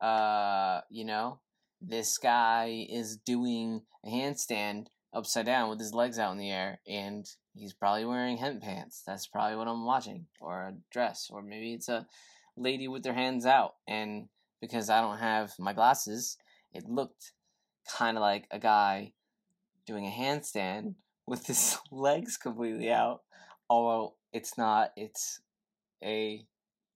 uh, 0.00 0.80
you 0.90 1.04
know, 1.04 1.40
this 1.88 2.18
guy 2.18 2.86
is 2.88 3.16
doing 3.16 3.82
a 4.04 4.08
handstand 4.08 4.86
upside 5.12 5.46
down 5.46 5.70
with 5.70 5.78
his 5.78 5.94
legs 5.94 6.18
out 6.18 6.32
in 6.32 6.38
the 6.38 6.50
air 6.50 6.80
and 6.88 7.26
he's 7.54 7.72
probably 7.72 8.04
wearing 8.04 8.36
hemp 8.36 8.62
pants. 8.62 9.02
That's 9.06 9.26
probably 9.26 9.56
what 9.56 9.68
I'm 9.68 9.84
watching. 9.84 10.26
Or 10.40 10.62
a 10.62 10.74
dress. 10.90 11.28
Or 11.30 11.42
maybe 11.42 11.72
it's 11.72 11.88
a 11.88 12.06
lady 12.56 12.88
with 12.88 13.02
their 13.02 13.14
hands 13.14 13.46
out. 13.46 13.74
And 13.86 14.28
because 14.60 14.90
I 14.90 15.00
don't 15.00 15.18
have 15.18 15.52
my 15.58 15.72
glasses, 15.72 16.36
it 16.72 16.88
looked 16.88 17.32
kind 17.96 18.16
of 18.16 18.22
like 18.22 18.46
a 18.50 18.58
guy 18.58 19.12
doing 19.86 20.06
a 20.06 20.10
handstand 20.10 20.94
with 21.26 21.46
his 21.46 21.78
legs 21.90 22.36
completely 22.36 22.90
out. 22.90 23.22
Although 23.70 24.14
it's 24.32 24.58
not, 24.58 24.90
it's 24.96 25.40
a 26.02 26.44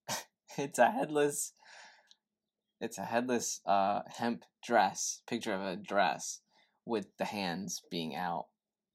it's 0.57 0.77
a 0.77 0.91
headless 0.91 1.53
it's 2.79 2.97
a 2.97 3.05
headless 3.05 3.61
uh 3.65 4.01
hemp 4.07 4.43
dress, 4.63 5.21
picture 5.27 5.53
of 5.53 5.61
a 5.61 5.75
dress 5.75 6.41
with 6.85 7.07
the 7.17 7.25
hands 7.25 7.81
being 7.91 8.15
out, 8.15 8.47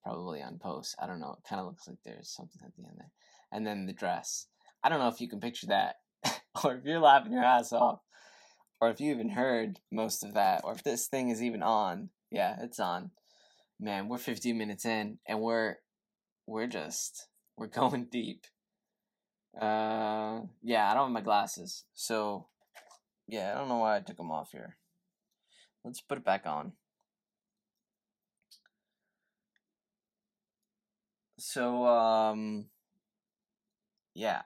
probably 0.02 0.42
on 0.42 0.58
post. 0.58 0.96
I 0.98 1.06
don't 1.06 1.20
know. 1.20 1.36
It 1.38 1.48
kind 1.48 1.60
of 1.60 1.66
looks 1.66 1.86
like 1.86 1.98
there's 2.04 2.28
something 2.28 2.60
at 2.64 2.74
the 2.76 2.84
end 2.84 2.96
there. 2.98 3.10
And 3.52 3.66
then 3.66 3.86
the 3.86 3.92
dress. 3.92 4.46
I 4.82 4.88
don't 4.88 4.98
know 4.98 5.08
if 5.08 5.20
you 5.20 5.28
can 5.28 5.40
picture 5.40 5.68
that, 5.68 5.96
or 6.64 6.74
if 6.74 6.84
you're 6.84 6.98
laughing 6.98 7.32
your 7.32 7.44
ass 7.44 7.72
off, 7.72 8.00
or 8.80 8.90
if 8.90 9.00
you 9.00 9.12
even 9.12 9.30
heard 9.30 9.78
most 9.90 10.24
of 10.24 10.34
that, 10.34 10.62
or 10.64 10.72
if 10.72 10.82
this 10.82 11.06
thing 11.06 11.30
is 11.30 11.42
even 11.42 11.62
on. 11.62 12.10
Yeah, 12.30 12.56
it's 12.60 12.80
on. 12.80 13.12
Man, 13.80 14.08
we're 14.08 14.18
15 14.18 14.58
minutes 14.58 14.84
in, 14.84 15.18
and 15.26 15.40
we're 15.40 15.76
we're 16.46 16.66
just 16.66 17.28
we're 17.56 17.66
going 17.80 18.08
deep. 18.10 18.44
Uh, 19.58 20.40
yeah, 20.62 20.90
I 20.90 20.94
don't 20.94 21.04
have 21.04 21.12
my 21.12 21.20
glasses, 21.20 21.84
so 21.94 22.48
yeah, 23.26 23.52
I 23.52 23.58
don't 23.58 23.68
know 23.68 23.78
why 23.78 23.96
I 23.96 24.00
took 24.00 24.16
them 24.16 24.30
off 24.30 24.50
here. 24.52 24.76
Let's 25.84 26.00
put 26.00 26.18
it 26.18 26.24
back 26.24 26.46
on. 26.46 26.72
So, 31.38 31.86
um, 31.86 32.66
yeah, 34.14 34.42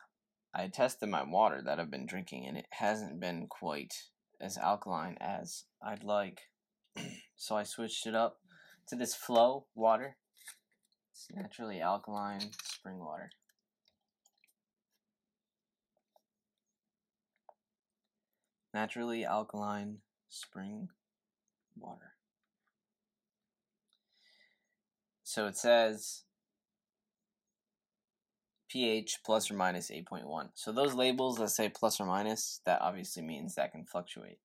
I 0.55 0.67
tested 0.69 1.09
my 1.09 1.23
water 1.23 1.63
that 1.65 1.79
I've 1.79 1.91
been 1.91 2.07
drinking, 2.07 2.47
and 2.47 2.57
it 2.57 2.67
hasn't 2.71 3.21
been 3.21 3.47
quite 3.49 3.95
as 4.41 4.57
alkaline 4.57 5.17
as 5.21 5.65
I'd 5.83 6.03
like. 6.03 6.41
so 7.37 7.57
I 7.57 7.63
switched 7.63 8.07
it 8.07 8.15
up 8.15 8.39
to 8.89 8.97
this 8.97 9.15
flow 9.15 9.67
water. 9.75 10.17
It's 11.13 11.29
naturally 11.33 11.81
alkaline 11.81 12.51
spring 12.65 12.99
water. 12.99 13.31
Naturally 18.79 19.25
alkaline 19.25 19.97
spring 20.29 20.91
water. 21.77 22.13
So 25.25 25.49
it 25.49 25.57
says 25.57 26.23
pH 28.71 29.19
plus 29.27 29.51
or 29.51 29.55
minus 29.55 29.91
8.1. 29.91 30.51
So 30.55 30.71
those 30.71 30.95
labels 30.95 31.39
that 31.39 31.49
say 31.49 31.69
plus 31.69 31.99
or 31.99 32.07
minus, 32.07 32.61
that 32.67 32.81
obviously 32.81 33.25
means 33.25 33.57
that 33.57 33.73
can 33.73 33.85
fluctuate, 33.85 34.39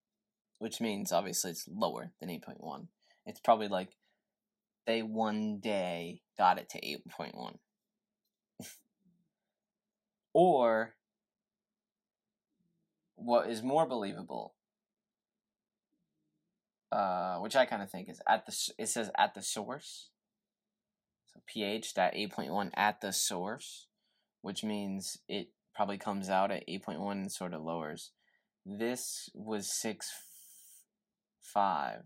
which 0.58 0.82
means 0.82 1.12
obviously 1.12 1.52
it's 1.52 1.70
lower 1.72 2.12
than 2.20 2.30
8.1. 2.30 2.88
It's 3.28 3.40
probably 3.40 3.68
like 3.68 3.90
they 4.88 5.04
one 5.04 5.60
day 5.60 6.22
got 6.40 6.58
it 6.58 6.70
to 6.72 6.82
8.1. 6.82 7.58
or 10.34 10.96
what 13.24 13.50
is 13.50 13.64
more 13.64 13.88
believable 13.88 14.54
uh, 16.94 17.38
which 17.38 17.56
I 17.56 17.66
kind 17.66 17.82
of 17.82 17.90
think 17.90 18.08
is 18.08 18.22
at 18.28 18.46
the 18.46 18.56
it 18.78 18.88
says 18.88 19.10
at 19.18 19.34
the 19.34 19.42
source. 19.42 20.10
So 21.34 21.40
pH 21.48 21.96
that 21.96 22.14
8.1 22.14 22.70
at 22.76 23.02
the 23.02 23.12
source 23.12 23.88
which 24.42 24.64
means 24.64 25.18
it 25.28 25.48
probably 25.74 25.98
comes 25.98 26.30
out 26.30 26.52
at 26.52 26.68
8.1 26.68 27.12
and 27.12 27.32
sort 27.32 27.54
of 27.54 27.64
lowers. 27.64 28.12
This 28.66 29.30
was 29.34 29.72
6 29.82 30.12
5. 31.42 32.02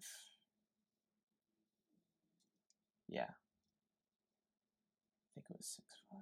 Yeah. 3.09 3.23
I 3.23 3.27
think 5.33 5.47
it 5.49 5.57
was 5.57 5.67
6 5.75 5.87
5. 6.09 6.19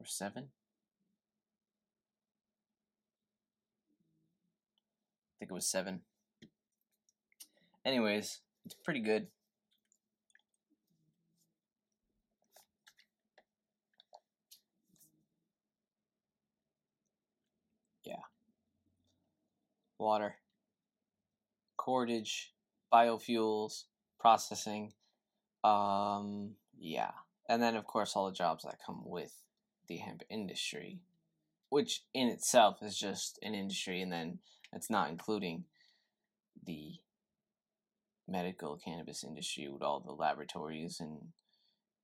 Or 0.00 0.06
7. 0.06 0.48
Think 5.42 5.50
it 5.50 5.54
was 5.54 5.66
7. 5.66 6.00
Anyways, 7.84 8.42
it's 8.64 8.76
pretty 8.84 9.00
good. 9.00 9.26
Yeah. 18.04 18.14
Water, 19.98 20.36
cordage, 21.76 22.52
biofuels, 22.92 23.86
processing. 24.20 24.92
Um, 25.64 26.52
yeah. 26.78 27.10
And 27.48 27.60
then, 27.60 27.74
of 27.74 27.84
course, 27.84 28.14
all 28.14 28.26
the 28.26 28.32
jobs 28.32 28.62
that 28.62 28.78
come 28.86 29.02
with 29.04 29.32
the 29.88 29.96
hemp 29.96 30.22
industry, 30.30 31.00
which 31.68 32.04
in 32.14 32.28
itself 32.28 32.80
is 32.80 32.96
just 32.96 33.40
an 33.42 33.54
industry, 33.54 34.00
and 34.00 34.12
then 34.12 34.38
it's 34.72 34.90
not 34.90 35.10
including 35.10 35.64
the 36.64 36.92
medical 38.28 38.76
cannabis 38.76 39.24
industry 39.24 39.68
with 39.68 39.82
all 39.82 40.00
the 40.00 40.12
laboratories 40.12 41.00
and 41.00 41.18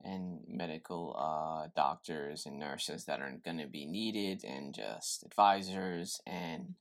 and 0.05 0.41
medical 0.47 1.17
uh, 1.19 1.69
doctors 1.75 2.47
and 2.47 2.59
nurses 2.59 3.05
that 3.07 3.21
are 3.21 3.35
going 3.45 3.59
to 3.59 3.67
be 3.67 3.85
needed 3.85 4.45
and 4.45 4.73
just 4.73 5.25
advisors 5.25 6.21
and 6.25 6.75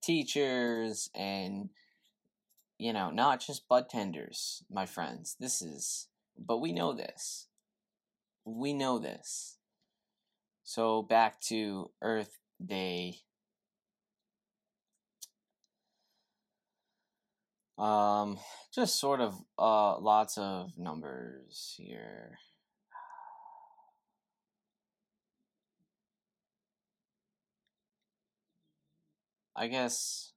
teachers 0.00 1.10
and 1.14 1.70
you 2.78 2.92
know 2.92 3.10
not 3.10 3.40
just 3.40 3.68
bud 3.68 3.88
tenders 3.88 4.62
my 4.70 4.86
friends. 4.86 5.36
This 5.40 5.62
is 5.62 6.08
but 6.38 6.58
we 6.58 6.72
know 6.72 6.92
this. 6.92 7.48
We 8.44 8.72
know 8.72 8.98
this. 8.98 9.58
So 10.62 11.02
back 11.02 11.40
to 11.42 11.90
earth 12.00 12.38
day 12.64 13.16
um 17.80 18.38
just 18.74 19.00
sort 19.00 19.20
of 19.20 19.34
uh 19.58 19.98
lots 19.98 20.36
of 20.38 20.76
numbers 20.76 21.74
here 21.76 22.38
I 29.56 29.66
guess 29.66 30.32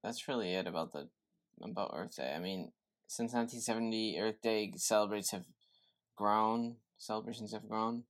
that's 0.00 0.28
really 0.28 0.54
it 0.54 0.68
about 0.68 0.92
the 0.92 1.08
about 1.60 1.90
Earth 1.92 2.16
Day. 2.16 2.32
I 2.34 2.38
mean, 2.38 2.70
since 3.08 3.32
1970, 3.32 4.18
Earth 4.20 4.40
Day 4.42 4.72
celebrates 4.76 5.32
have 5.32 5.44
grown. 6.16 6.76
Celebrations 6.96 7.52
have 7.52 7.68
grown. 7.68 8.04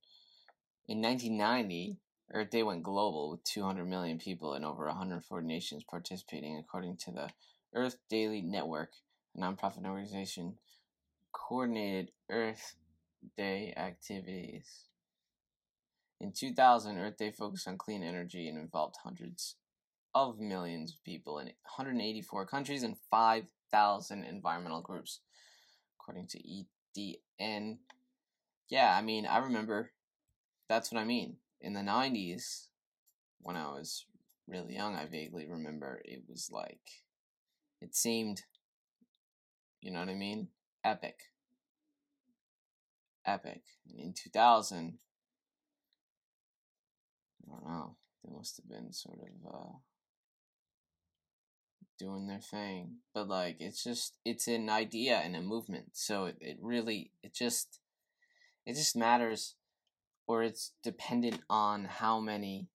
In 0.87 1.01
1990, 1.01 1.97
Earth 2.31 2.51
Day 2.51 2.61
went 2.61 2.83
global 2.83 3.31
with 3.31 3.43
200 3.43 3.85
million 3.85 4.19
people 4.19 4.53
in 4.53 4.63
over 4.63 4.85
140 4.85 5.47
nations 5.47 5.83
participating, 5.89 6.57
according 6.57 6.97
to 7.05 7.11
the 7.11 7.29
Earth 7.73 7.97
Day 8.09 8.41
Network, 8.41 8.91
a 9.35 9.39
nonprofit 9.39 9.85
organization 9.85 10.57
coordinated 11.31 12.11
Earth 12.29 12.75
Day 13.37 13.73
activities. 13.77 14.87
In 16.19 16.31
2000, 16.33 16.97
Earth 16.97 17.17
Day 17.17 17.31
focused 17.31 17.67
on 17.67 17.77
clean 17.77 18.03
energy 18.03 18.47
and 18.47 18.57
involved 18.57 18.97
hundreds 19.03 19.55
of 20.13 20.39
millions 20.39 20.93
of 20.93 21.03
people 21.03 21.39
in 21.39 21.45
184 21.45 22.45
countries 22.45 22.83
and 22.83 22.97
5,000 23.09 24.23
environmental 24.23 24.81
groups, 24.81 25.21
according 25.99 26.27
to 26.27 26.39
EDN. 26.39 27.77
Yeah, 28.69 28.95
I 28.95 29.01
mean, 29.01 29.25
I 29.25 29.37
remember 29.39 29.91
that's 30.67 30.91
what 30.91 31.01
I 31.01 31.05
mean. 31.05 31.37
In 31.59 31.73
the 31.73 31.81
90s, 31.81 32.67
when 33.41 33.55
I 33.55 33.67
was 33.67 34.05
really 34.47 34.75
young, 34.75 34.95
I 34.95 35.05
vaguely 35.05 35.47
remember 35.47 36.01
it 36.05 36.23
was 36.27 36.49
like, 36.51 36.79
it 37.81 37.95
seemed, 37.95 38.43
you 39.81 39.91
know 39.91 39.99
what 39.99 40.09
I 40.09 40.15
mean? 40.15 40.49
Epic. 40.83 41.19
Epic. 43.25 43.63
And 43.89 43.99
in 43.99 44.13
2000, 44.13 44.97
I 47.43 47.51
don't 47.51 47.65
know, 47.65 47.95
they 48.23 48.31
must 48.33 48.57
have 48.57 48.69
been 48.69 48.93
sort 48.93 49.19
of, 49.19 49.53
uh, 49.53 49.77
doing 52.01 52.25
their 52.27 52.39
thing. 52.39 52.97
But 53.13 53.27
like 53.27 53.57
it's 53.59 53.83
just 53.83 54.15
it's 54.25 54.47
an 54.47 54.69
idea 54.69 55.17
and 55.17 55.35
a 55.35 55.41
movement. 55.41 55.89
So 55.93 56.25
it, 56.25 56.37
it 56.41 56.57
really 56.59 57.11
it 57.21 57.33
just 57.33 57.79
it 58.65 58.75
just 58.75 58.95
matters 58.95 59.55
or 60.27 60.43
it's 60.43 60.71
dependent 60.83 61.41
on 61.49 61.85
how 61.85 62.19
many 62.19 62.67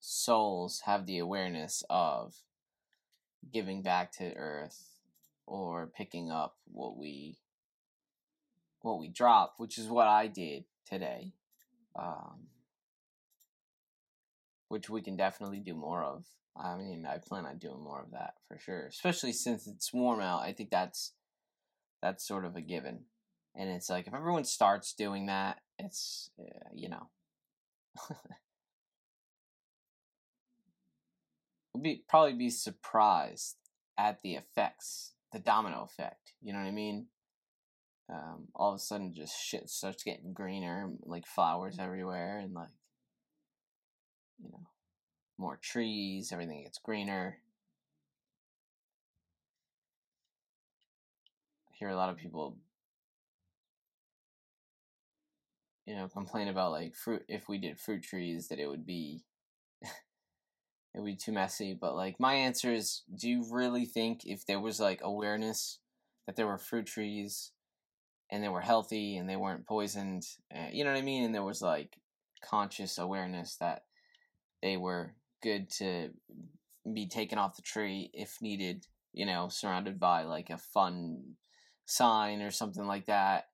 souls 0.00 0.82
have 0.86 1.06
the 1.06 1.18
awareness 1.18 1.82
of 1.90 2.34
giving 3.52 3.82
back 3.82 4.12
to 4.12 4.34
earth 4.34 4.82
or 5.46 5.86
picking 5.86 6.30
up 6.30 6.56
what 6.72 6.96
we 6.96 7.38
what 8.80 8.98
we 8.98 9.08
drop, 9.08 9.54
which 9.56 9.78
is 9.78 9.88
what 9.88 10.06
I 10.06 10.26
did 10.26 10.64
today. 10.86 11.32
Um, 11.96 12.48
which 14.68 14.90
we 14.90 15.02
can 15.02 15.16
definitely 15.16 15.60
do 15.60 15.74
more 15.74 16.02
of. 16.02 16.24
I 16.56 16.76
mean, 16.76 17.06
I 17.06 17.18
plan 17.18 17.46
on 17.46 17.58
doing 17.58 17.82
more 17.82 18.00
of 18.00 18.12
that 18.12 18.34
for 18.48 18.58
sure, 18.58 18.86
especially 18.86 19.32
since 19.32 19.66
it's 19.66 19.92
warm 19.92 20.20
out. 20.20 20.42
I 20.42 20.52
think 20.52 20.70
that's 20.70 21.12
that's 22.02 22.26
sort 22.26 22.44
of 22.44 22.56
a 22.56 22.60
given, 22.60 23.04
and 23.54 23.70
it's 23.70 23.88
like 23.88 24.06
if 24.06 24.14
everyone 24.14 24.44
starts 24.44 24.92
doing 24.92 25.26
that, 25.26 25.60
it's 25.78 26.30
uh, 26.38 26.68
you 26.72 26.88
know, 26.88 27.08
be 31.80 32.04
probably 32.08 32.34
be 32.34 32.50
surprised 32.50 33.56
at 33.98 34.22
the 34.22 34.34
effects, 34.34 35.12
the 35.32 35.38
domino 35.38 35.82
effect. 35.82 36.32
You 36.42 36.52
know 36.52 36.60
what 36.60 36.68
I 36.68 36.72
mean? 36.72 37.06
Um, 38.08 38.48
all 38.54 38.70
of 38.70 38.76
a 38.76 38.80
sudden, 38.80 39.14
just 39.14 39.40
shit 39.40 39.68
starts 39.68 40.02
getting 40.02 40.34
greener, 40.34 40.90
like 41.04 41.26
flowers 41.26 41.78
everywhere, 41.78 42.38
and 42.38 42.54
like 42.54 42.68
you 44.42 44.50
know, 44.50 44.66
more 45.38 45.58
trees, 45.62 46.32
everything 46.32 46.62
gets 46.62 46.78
greener. 46.78 47.38
I 51.68 51.76
hear 51.76 51.88
a 51.88 51.96
lot 51.96 52.10
of 52.10 52.16
people 52.16 52.58
you 55.86 55.94
know, 55.94 56.08
complain 56.08 56.48
about 56.48 56.72
like 56.72 56.94
fruit 56.94 57.22
if 57.28 57.48
we 57.48 57.58
did 57.58 57.78
fruit 57.78 58.02
trees 58.02 58.48
that 58.48 58.58
it 58.58 58.68
would 58.68 58.86
be 58.86 59.22
it 60.94 61.00
would 61.00 61.06
be 61.06 61.16
too 61.16 61.32
messy. 61.32 61.76
But 61.78 61.96
like 61.96 62.20
my 62.20 62.34
answer 62.34 62.72
is 62.72 63.02
do 63.14 63.28
you 63.28 63.44
really 63.50 63.84
think 63.84 64.20
if 64.24 64.46
there 64.46 64.60
was 64.60 64.80
like 64.80 65.00
awareness 65.02 65.78
that 66.26 66.36
there 66.36 66.46
were 66.46 66.58
fruit 66.58 66.86
trees 66.86 67.50
and 68.30 68.42
they 68.42 68.48
were 68.48 68.60
healthy 68.60 69.16
and 69.16 69.28
they 69.28 69.36
weren't 69.36 69.66
poisoned, 69.66 70.24
uh, 70.54 70.68
you 70.72 70.84
know 70.84 70.92
what 70.92 70.98
I 70.98 71.02
mean? 71.02 71.24
And 71.24 71.34
there 71.34 71.42
was 71.42 71.60
like 71.60 71.96
conscious 72.42 72.98
awareness 72.98 73.56
that 73.56 73.82
they 74.62 74.76
were 74.76 75.14
good 75.42 75.68
to 75.70 76.10
be 76.92 77.06
taken 77.06 77.38
off 77.38 77.56
the 77.56 77.62
tree 77.62 78.10
if 78.14 78.38
needed, 78.40 78.86
you 79.12 79.26
know, 79.26 79.48
surrounded 79.48 79.98
by 79.98 80.22
like 80.22 80.50
a 80.50 80.58
fun 80.58 81.34
sign 81.86 82.40
or 82.40 82.50
something 82.50 82.86
like 82.86 83.06
that. 83.06 83.48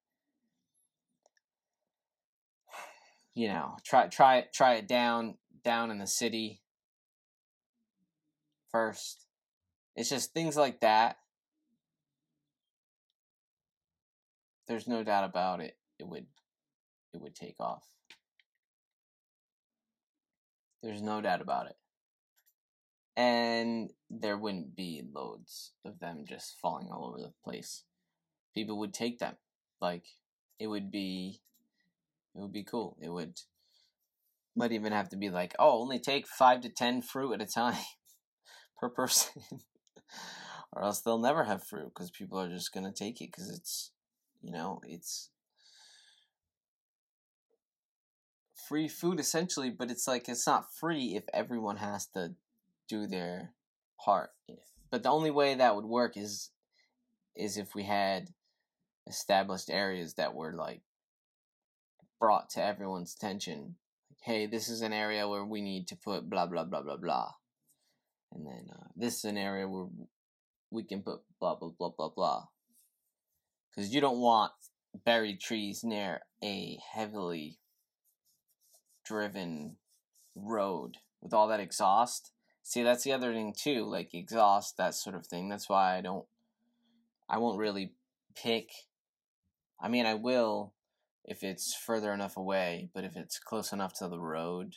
You 3.34 3.48
know, 3.48 3.76
try 3.84 4.08
try 4.08 4.44
try 4.52 4.74
it 4.74 4.88
down 4.88 5.36
down 5.64 5.90
in 5.90 5.98
the 5.98 6.06
city 6.06 6.62
first. 8.72 9.26
It's 9.96 10.08
just 10.08 10.32
things 10.32 10.56
like 10.56 10.80
that. 10.80 11.16
There's 14.68 14.86
no 14.86 15.02
doubt 15.02 15.24
about 15.24 15.60
it. 15.60 15.76
It 15.98 16.06
would 16.06 16.26
it 17.12 17.20
would 17.20 17.34
take 17.34 17.56
off. 17.58 17.84
There's 20.82 21.02
no 21.02 21.20
doubt 21.20 21.40
about 21.40 21.66
it. 21.66 21.76
And 23.16 23.90
there 24.08 24.38
wouldn't 24.38 24.76
be 24.76 25.02
loads 25.12 25.72
of 25.84 25.98
them 25.98 26.24
just 26.26 26.56
falling 26.62 26.88
all 26.90 27.06
over 27.08 27.18
the 27.18 27.32
place. 27.44 27.84
People 28.54 28.78
would 28.78 28.94
take 28.94 29.18
them. 29.18 29.34
Like 29.80 30.04
it 30.58 30.68
would 30.68 30.90
be 30.90 31.40
it 32.34 32.40
would 32.40 32.52
be 32.52 32.64
cool. 32.64 32.96
It 33.02 33.10
would 33.10 33.40
might 34.56 34.72
even 34.72 34.92
have 34.92 35.08
to 35.10 35.16
be 35.16 35.30
like, 35.30 35.54
oh, 35.58 35.80
only 35.80 35.98
take 35.98 36.26
five 36.26 36.60
to 36.60 36.68
ten 36.68 37.02
fruit 37.02 37.32
at 37.32 37.42
a 37.42 37.46
time 37.46 37.76
per 38.80 38.88
person. 38.88 39.42
or 40.72 40.82
else 40.82 41.00
they'll 41.00 41.18
never 41.18 41.44
have 41.44 41.64
fruit 41.64 41.92
because 41.94 42.10
people 42.10 42.40
are 42.40 42.48
just 42.48 42.72
gonna 42.72 42.92
take 42.92 43.20
it 43.20 43.30
because 43.30 43.50
it's 43.50 43.90
you 44.42 44.52
know, 44.52 44.80
it's 44.86 45.28
free 48.68 48.88
food 48.88 49.20
essentially, 49.20 49.70
but 49.70 49.90
it's 49.90 50.08
like 50.08 50.28
it's 50.28 50.46
not 50.46 50.72
free 50.72 51.16
if 51.16 51.24
everyone 51.34 51.76
has 51.76 52.06
to 52.06 52.34
do 52.88 53.06
their 53.06 53.52
part. 54.02 54.30
But 54.90 55.02
the 55.02 55.10
only 55.10 55.30
way 55.30 55.54
that 55.54 55.76
would 55.76 55.84
work 55.84 56.16
is 56.16 56.50
is 57.36 57.56
if 57.56 57.74
we 57.74 57.84
had 57.84 58.28
established 59.06 59.70
areas 59.70 60.14
that 60.14 60.34
were 60.34 60.52
like 60.52 60.82
brought 62.18 62.50
to 62.50 62.62
everyone's 62.62 63.14
attention. 63.14 63.76
hey, 64.22 64.46
this 64.46 64.68
is 64.68 64.82
an 64.82 64.92
area 64.92 65.26
where 65.26 65.44
we 65.44 65.62
need 65.62 65.88
to 65.88 65.96
put 65.96 66.28
blah 66.28 66.46
blah 66.46 66.64
blah 66.64 66.82
blah 66.82 66.96
blah, 66.96 67.32
and 68.32 68.46
then 68.46 68.68
uh, 68.72 68.88
this 68.96 69.18
is 69.18 69.24
an 69.24 69.38
area 69.38 69.68
where 69.68 69.86
we 70.70 70.82
can 70.82 71.02
put 71.02 71.20
blah 71.40 71.54
blah 71.54 71.70
blah 71.78 71.90
blah 71.96 72.08
blah. 72.08 72.44
Because 73.70 73.94
you 73.94 74.00
don't 74.00 74.18
want 74.18 74.52
berry 75.04 75.36
trees 75.36 75.84
near 75.84 76.20
a 76.42 76.78
heavily 76.92 77.58
driven 79.04 79.76
road 80.34 80.96
with 81.20 81.32
all 81.32 81.48
that 81.48 81.60
exhaust. 81.60 82.32
See, 82.62 82.82
that's 82.82 83.04
the 83.04 83.12
other 83.12 83.32
thing 83.32 83.54
too, 83.56 83.84
like 83.84 84.14
exhaust, 84.14 84.76
that 84.76 84.94
sort 84.94 85.16
of 85.16 85.26
thing. 85.26 85.48
That's 85.48 85.68
why 85.68 85.96
I 85.96 86.00
don't, 86.00 86.26
I 87.28 87.38
won't 87.38 87.58
really 87.58 87.92
pick. 88.36 88.70
I 89.80 89.88
mean, 89.88 90.06
I 90.06 90.14
will 90.14 90.74
if 91.24 91.42
it's 91.44 91.74
further 91.74 92.12
enough 92.12 92.36
away, 92.36 92.90
but 92.94 93.04
if 93.04 93.16
it's 93.16 93.38
close 93.38 93.72
enough 93.72 93.94
to 93.94 94.08
the 94.08 94.18
road, 94.18 94.76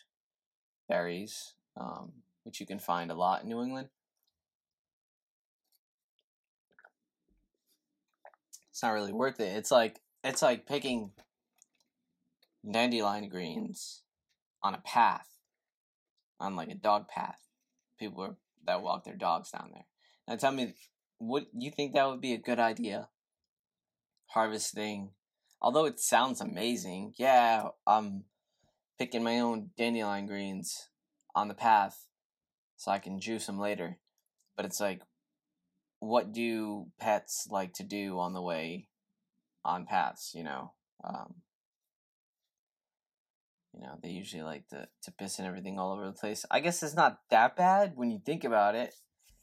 berries, 0.88 1.56
um, 1.76 2.12
which 2.44 2.60
you 2.60 2.66
can 2.66 2.80
find 2.80 3.12
a 3.12 3.16
lot 3.16 3.44
in 3.44 3.50
New 3.50 3.62
England. 3.62 3.90
It's 8.72 8.82
not 8.82 8.94
really 8.94 9.14
worth 9.14 9.40
it. 9.40 9.56
It's 9.56 9.72
like 9.72 10.00
it's 10.24 10.42
like 10.42 10.66
picking 10.66 11.12
dandelion 12.70 13.30
greens 13.30 14.02
on 14.64 14.74
a 14.74 14.80
path, 14.80 15.28
on 16.40 16.56
like 16.56 16.70
a 16.70 16.76
dog 16.76 17.08
path. 17.08 17.40
People 18.00 18.24
are, 18.24 18.36
that 18.66 18.82
walk 18.82 19.04
their 19.04 19.16
dogs 19.16 19.52
down 19.52 19.70
there. 19.74 19.86
Now 20.28 20.38
tell 20.38 20.52
me, 20.52 20.74
would 21.20 21.46
you 21.54 21.70
think 21.70 21.94
that 21.94 22.10
would 22.10 22.22
be 22.22 22.34
a 22.34 22.38
good 22.38 22.60
idea? 22.60 23.10
Harvesting, 24.28 25.12
although 25.62 25.86
it 25.86 26.00
sounds 26.00 26.42
amazing. 26.42 27.14
Yeah, 27.18 27.68
I'm 27.86 28.24
picking 28.98 29.24
my 29.24 29.40
own 29.40 29.70
dandelion 29.78 30.26
greens 30.26 30.90
on 31.36 31.48
the 31.48 31.54
path 31.54 32.08
so 32.84 32.92
I 32.92 33.00
can 33.00 33.22
juice 33.22 33.46
them 33.46 33.60
later. 33.60 33.98
But 34.58 34.66
it's 34.66 34.82
like, 34.82 35.02
what 36.00 36.34
do 36.34 36.88
pets 37.00 37.48
like 37.50 37.74
to 37.76 37.84
do 37.84 38.20
on 38.20 38.34
the 38.34 38.42
way 38.42 38.90
on 39.64 39.86
paths? 39.86 40.34
You 40.36 40.44
know, 40.44 40.74
um, 41.02 41.36
you 43.74 43.82
know, 43.82 43.98
they 44.04 44.10
usually 44.10 44.44
like 44.44 44.68
to, 44.68 44.90
to 45.04 45.12
piss 45.14 45.40
and 45.40 45.48
everything 45.48 45.80
all 45.80 45.94
over 45.94 46.06
the 46.06 46.12
place. 46.12 46.46
I 46.52 46.60
guess 46.60 46.84
it's 46.84 46.94
not 46.94 47.20
that 47.30 47.56
bad 47.56 47.94
when 47.96 48.12
you 48.12 48.20
think 48.20 48.44
about 48.44 48.76
it. 48.76 48.94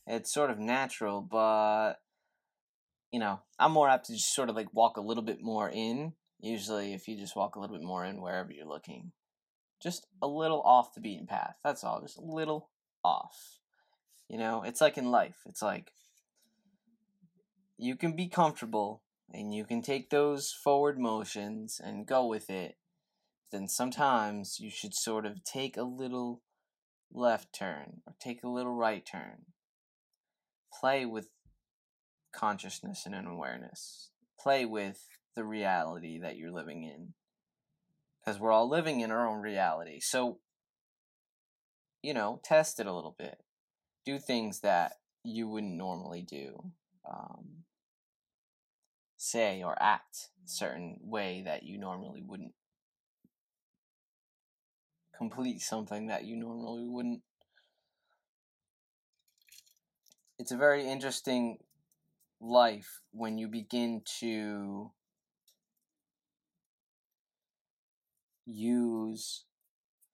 It's 0.07 0.35
sort 0.35 0.51
of 0.51 0.59
natural, 0.59 1.23
but 1.23 1.95
you 3.11 3.21
know, 3.21 3.41
I'm 3.59 3.73
more 3.73 3.89
apt 3.89 4.07
to 4.07 4.13
just 4.13 4.35
sort 4.35 4.51
of 4.51 4.55
like 4.55 4.73
walk 4.75 4.99
a 4.99 5.03
little 5.03 5.23
bit 5.23 5.41
more 5.41 5.71
in. 5.71 6.13
Usually, 6.41 6.93
if 6.93 7.09
you 7.09 7.17
just 7.17 7.37
walk 7.37 7.57
a 7.57 7.61
little 7.61 7.77
bit 7.77 7.85
more 7.85 8.05
in 8.05 8.21
wherever 8.21 8.53
you're 8.53 8.67
looking, 8.67 9.13
just 9.83 10.07
a 10.21 10.27
little 10.27 10.61
off 10.61 10.95
the 10.95 11.01
beaten 11.01 11.27
path. 11.27 11.57
That's 11.65 11.85
all, 11.85 12.03
just 12.03 12.19
a 12.19 12.23
little 12.23 12.70
off. 13.05 13.59
You 14.29 14.39
know, 14.39 14.63
it's 14.63 14.81
like 14.81 14.97
in 14.97 15.11
life. 15.11 15.39
It's 15.47 15.63
like 15.63 15.93
you 17.77 17.97
can 17.97 18.15
be 18.15 18.29
comfortable 18.29 19.03
and 19.33 19.55
you 19.55 19.65
can 19.65 19.83
take 19.83 20.11
those 20.11 20.53
forward 20.53 20.99
motions 20.99 21.81
and 21.83 22.07
go 22.07 22.27
with 22.27 22.51
it 22.51 22.77
then 23.51 23.67
sometimes 23.67 24.59
you 24.61 24.71
should 24.71 24.95
sort 24.95 25.27
of 25.27 25.45
take 25.45 25.77
a 25.77 25.83
little 25.83 26.43
left 27.13 27.53
turn 27.53 28.03
or 28.07 28.15
take 28.21 28.43
a 28.43 28.49
little 28.49 28.75
right 28.75 29.05
turn. 29.05 29.47
Play 30.81 31.05
with 31.05 31.29
consciousness 32.33 33.03
and 33.07 33.15
an 33.15 33.27
awareness. 33.27 34.11
Play 34.39 34.65
with 34.65 35.07
the 35.35 35.45
reality 35.45 36.19
that 36.21 36.37
you're 36.37 36.53
living 36.53 36.85
in. 36.85 37.15
Because 38.21 38.41
we're 38.41 38.53
all 38.53 38.69
living 38.69 39.01
in 39.01 39.11
our 39.11 39.27
own 39.27 39.41
reality. 39.41 39.99
So, 40.01 40.39
you 42.03 42.15
know, 42.15 42.41
test 42.43 42.81
it 42.81 42.87
a 42.87 42.93
little 42.93 43.15
bit. 43.19 43.43
Do 44.05 44.19
things 44.19 44.61
that 44.61 44.95
you 45.23 45.49
wouldn't 45.49 45.77
normally 45.77 46.23
do. 46.23 46.73
Um, 47.09 47.65
say 49.17 49.63
or 49.63 49.77
act 49.83 50.29
a 50.47 50.49
certain 50.49 50.99
way 51.03 51.43
that 51.45 51.63
you 51.63 51.77
normally 51.77 52.23
wouldn't 52.23 52.55
complete 55.21 55.61
something 55.61 56.07
that 56.07 56.25
you 56.25 56.35
normally 56.35 56.87
wouldn't. 56.87 57.21
It's 60.39 60.53
a 60.53 60.57
very 60.57 60.89
interesting 60.89 61.59
life 62.41 63.01
when 63.13 63.37
you 63.37 63.47
begin 63.47 64.01
to 64.21 64.91
use 68.47 69.45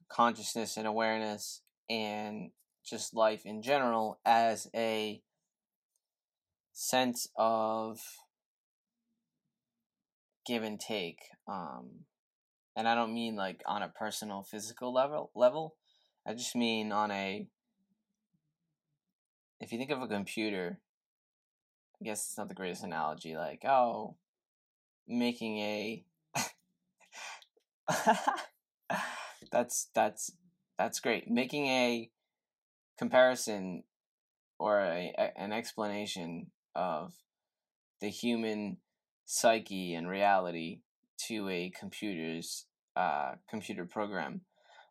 consciousness 0.09 0.77
and 0.77 0.89
awareness 0.89 1.63
and 1.89 2.51
just 2.85 3.15
life 3.15 3.45
in 3.45 3.63
general 3.63 4.19
as 4.25 4.69
a 4.75 5.21
sense 6.73 7.29
of 7.37 8.01
give 10.47 10.63
and 10.63 10.79
take 10.79 11.21
um 11.49 12.05
and 12.77 12.87
i 12.89 12.95
don't 12.95 13.15
mean 13.15 13.35
like 13.35 13.63
on 13.67 13.83
a 13.83 13.89
personal 13.89 14.43
physical 14.43 14.93
level 14.93 15.31
level 15.35 15.75
i 16.27 16.33
just 16.33 16.55
mean 16.55 16.93
on 16.93 17.11
a 17.11 17.47
if 19.61 19.73
you 19.73 19.79
think 19.79 19.91
of 19.91 20.03
a 20.03 20.07
computer 20.07 20.79
i 22.01 22.05
guess 22.05 22.27
it's 22.29 22.39
not 22.39 22.49
the 22.49 22.55
greatest 22.55 22.85
analogy 22.85 23.35
like 23.37 23.65
oh 23.65 24.15
making 25.09 25.59
a 25.59 26.05
that's 29.51 29.89
that's 29.95 30.33
that's 30.79 31.01
great 31.01 31.31
making 31.31 31.67
a 31.67 32.11
comparison 32.99 33.83
or 34.59 34.81
a, 34.81 35.13
a, 35.19 35.41
an 35.41 35.53
explanation 35.53 36.51
of 36.75 37.13
the 38.01 38.09
human 38.09 38.79
psyche 39.25 39.95
and 39.95 40.09
reality 40.09 40.81
to 41.27 41.49
a 41.49 41.71
computer's 41.79 42.67
uh, 42.95 43.33
computer 43.49 43.85
program. 43.85 44.43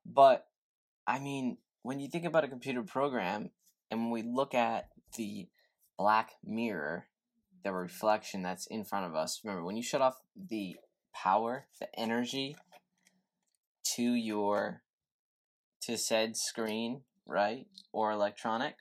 But 0.05 0.45
I 1.07 1.19
mean, 1.19 1.57
when 1.81 1.99
you 1.99 2.09
think 2.09 2.25
about 2.25 2.43
a 2.43 2.47
computer 2.49 2.83
program, 2.83 3.51
and 3.89 4.01
when 4.01 4.11
we 4.11 4.23
look 4.23 4.53
at 4.53 4.89
the 5.17 5.47
black 5.97 6.31
mirror, 6.43 7.07
the 7.63 7.71
reflection 7.71 8.41
that's 8.41 8.67
in 8.67 8.83
front 8.83 9.05
of 9.05 9.15
us, 9.15 9.41
remember 9.43 9.63
when 9.63 9.77
you 9.77 9.83
shut 9.83 10.01
off 10.01 10.21
the 10.35 10.75
power, 11.13 11.67
the 11.79 11.87
energy 11.97 12.55
to 13.95 14.03
your 14.03 14.81
to 15.85 15.97
said 15.97 16.35
screen, 16.35 17.01
right, 17.25 17.67
or 17.91 18.11
electronic, 18.11 18.75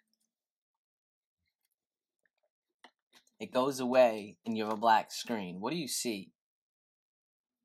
it 3.38 3.53
goes 3.53 3.81
away 3.81 4.38
and 4.47 4.57
you 4.57 4.64
have 4.64 4.73
a 4.73 4.77
black 4.77 5.12
screen. 5.12 5.61
What 5.61 5.71
do 5.71 5.77
you 5.77 5.88
see? 5.88 6.33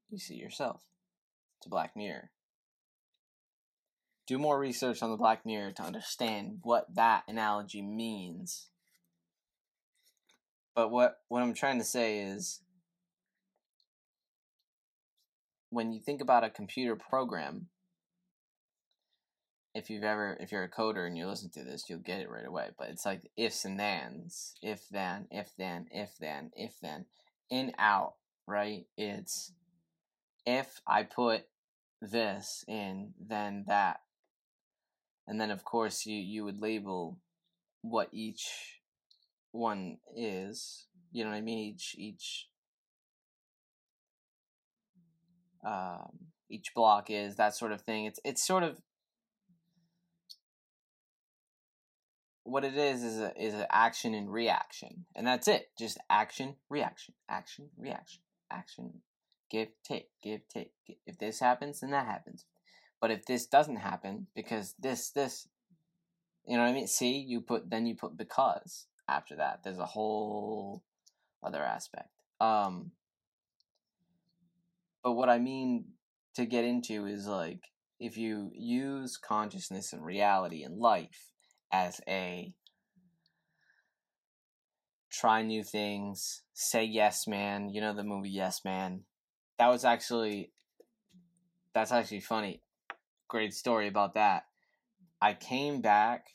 You 0.10 0.20
see 0.20 0.36
yourself. 0.36 0.82
It's 1.58 1.68
a 1.68 1.70
black 1.70 1.96
mirror. 1.96 2.32
Do 4.28 4.38
more 4.38 4.60
research 4.60 5.02
on 5.02 5.10
the 5.10 5.18
black 5.18 5.46
mirror 5.46 5.72
to 5.72 5.84
understand 5.84 6.60
what 6.64 6.94
that 6.96 7.24
analogy 7.28 7.82
means. 7.82 8.68
But 10.76 10.92
what, 10.92 11.18
what 11.30 11.42
I'm 11.42 11.54
trying 11.54 11.80
to 11.80 11.86
say 11.86 12.20
is 12.20 12.62
when 15.70 15.94
you 15.94 16.00
think 16.00 16.22
about 16.22 16.44
a 16.44 16.50
computer 16.50 16.96
program, 16.96 17.68
if 19.80 19.90
you've 19.90 20.04
ever 20.04 20.38
if 20.40 20.52
you're 20.52 20.64
a 20.64 20.70
coder 20.70 21.08
and 21.08 21.18
you 21.18 21.26
listen 21.26 21.50
to 21.52 21.64
this, 21.64 21.90
you'll 21.90 22.00
get 22.00 22.20
it 22.20 22.30
right 22.30 22.46
away. 22.46 22.68
But 22.78 22.90
it's 22.90 23.06
like 23.06 23.32
ifs 23.38 23.64
and 23.64 23.80
thens, 23.80 24.54
if 24.62 24.88
then, 24.90 25.28
if 25.32 25.56
then, 25.58 25.88
if 25.90 26.18
then, 26.20 26.52
if 26.56 26.74
then, 26.82 27.06
in 27.50 27.72
out, 27.80 28.16
right? 28.46 28.86
It's 28.98 29.54
if 30.46 30.82
I 30.86 31.04
put 31.04 31.46
this 32.02 32.66
in, 32.68 33.14
then 33.20 33.64
that. 33.68 34.02
And 35.26 35.40
then 35.40 35.50
of 35.50 35.64
course 35.64 36.06
you 36.06 36.18
you 36.18 36.44
would 36.44 36.62
label 36.62 37.18
what 37.82 38.10
each 38.12 38.82
one 39.52 39.98
is. 40.14 40.88
You 41.14 41.24
know 41.24 41.30
what 41.30 41.38
I 41.38 41.42
mean? 41.42 41.70
Each 41.74 41.96
each 41.98 42.48
um 45.66 46.10
each 46.50 46.74
block 46.74 47.10
is 47.10 47.38
that 47.38 47.56
sort 47.56 47.72
of 47.72 47.82
thing. 47.82 48.06
It's 48.06 48.20
it's 48.26 48.46
sort 48.46 48.64
of 48.64 48.82
what 52.50 52.64
it 52.66 52.76
is 52.76 53.04
is 53.04 53.20
a, 53.20 53.34
is 53.42 53.54
an 53.54 53.66
action 53.72 54.14
and 54.14 54.32
reaction, 54.32 55.06
and 55.16 55.28
that's 55.28 55.48
it. 55.48 55.70
Just 55.78 55.98
action, 56.10 56.56
reaction, 56.70 57.14
action, 57.30 57.70
reaction, 57.78 58.22
action, 58.52 59.02
give, 59.50 59.70
take, 59.84 60.10
give, 60.22 60.42
take. 60.48 60.72
If 61.06 61.20
this 61.20 61.40
happens, 61.40 61.82
then 61.82 61.92
that 61.92 62.06
happens. 62.06 62.46
But 63.02 63.12
if 63.12 63.26
this 63.26 63.46
doesn't 63.46 63.78
happen, 63.78 64.28
because 64.36 64.76
this, 64.80 65.10
this, 65.12 65.48
you 66.46 66.58
know 66.58 66.64
what 66.64 66.70
I 66.70 66.74
mean? 66.74 66.88
See, 66.88 67.20
you 67.20 67.42
put 67.42 67.70
then 67.70 67.86
you 67.86 67.96
put 67.96 68.18
because 68.18 68.88
after 69.10 69.36
that. 69.38 69.62
There's 69.64 69.80
a 69.80 69.86
whole 69.86 70.84
other 71.44 71.64
aspect. 71.64 72.10
Um, 72.40 72.92
but 75.04 75.14
what 75.14 75.30
I 75.30 75.40
mean 75.40 75.86
to 76.36 76.46
get 76.46 76.64
into 76.64 77.06
is 77.06 77.28
like 77.28 77.64
if 78.00 78.18
you 78.18 78.52
use 78.54 79.18
consciousness 79.18 79.92
and 79.92 80.06
reality 80.06 80.64
and 80.64 80.78
life 80.78 81.32
as 81.72 82.02
a 82.08 82.54
try 85.12 85.42
new 85.42 85.64
things, 85.64 86.44
say 86.54 86.84
yes 86.84 87.28
man. 87.28 87.70
You 87.70 87.82
know 87.82 87.94
the 87.94 88.04
movie 88.04 88.30
Yes 88.30 88.64
Man. 88.64 89.02
That 89.58 89.68
was 89.68 89.86
actually 89.86 90.52
that's 91.74 91.92
actually 91.92 92.22
funny. 92.22 92.62
Great 93.28 93.54
story 93.54 93.88
about 93.88 94.16
that. 94.16 94.44
I 95.22 95.34
came 95.34 95.82
back 95.82 96.28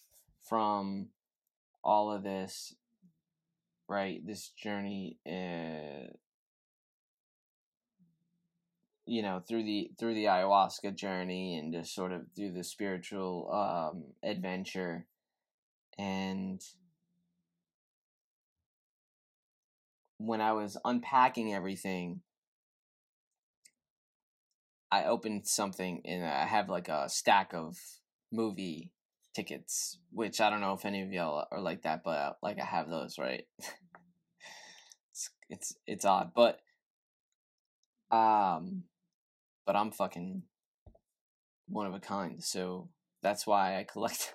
from 0.49 1.09
all 1.83 2.13
of 2.13 2.23
this 2.23 2.75
right 3.89 4.27
this 4.27 4.51
journey 4.51 5.19
uh, 5.27 6.11
you 9.07 9.23
know 9.23 9.43
through 9.47 9.63
the 9.63 9.91
through 9.99 10.15
the 10.15 10.25
ayahuasca 10.25 10.95
journey 10.95 11.59
and 11.59 11.73
just 11.73 11.95
sort 11.95 12.13
of 12.13 12.23
through 12.35 12.53
the 12.53 12.65
spiritual 12.65 13.51
um 13.53 14.05
adventure 14.23 15.07
and 15.99 16.61
when 20.19 20.41
I 20.41 20.53
was 20.53 20.77
unpacking 20.85 21.53
everything, 21.53 22.21
I 24.91 25.05
opened 25.05 25.47
something 25.47 26.03
and 26.05 26.25
I 26.25 26.47
have 26.47 26.69
like 26.69 26.89
a 26.89 27.09
stack 27.09 27.53
of 27.53 27.77
movie 28.33 28.93
tickets, 29.35 29.99
which 30.11 30.41
I 30.41 30.51
don't 30.51 30.61
know 30.61 30.75
if 30.75 30.85
any 30.85 31.03
of 31.03 31.13
y'all 31.13 31.47
are 31.51 31.61
like 31.61 31.83
that, 31.83 32.03
but 32.05 32.39
like 32.43 32.61
I 32.61 32.65
have 32.65 32.89
those, 32.89 33.19
right? 33.19 33.45
it's 35.11 35.31
it's 35.49 35.75
it's 35.87 36.05
odd, 36.05 36.33
but 36.35 36.61
um, 38.11 38.85
but 39.67 39.77
I'm 39.77 39.91
fucking 39.91 40.43
one 41.69 41.87
of 41.87 41.95
a 41.95 42.01
kind, 42.01 42.43
so 42.43 42.89
that's 43.23 43.47
why 43.47 43.79
I 43.79 43.85
collect 43.85 44.35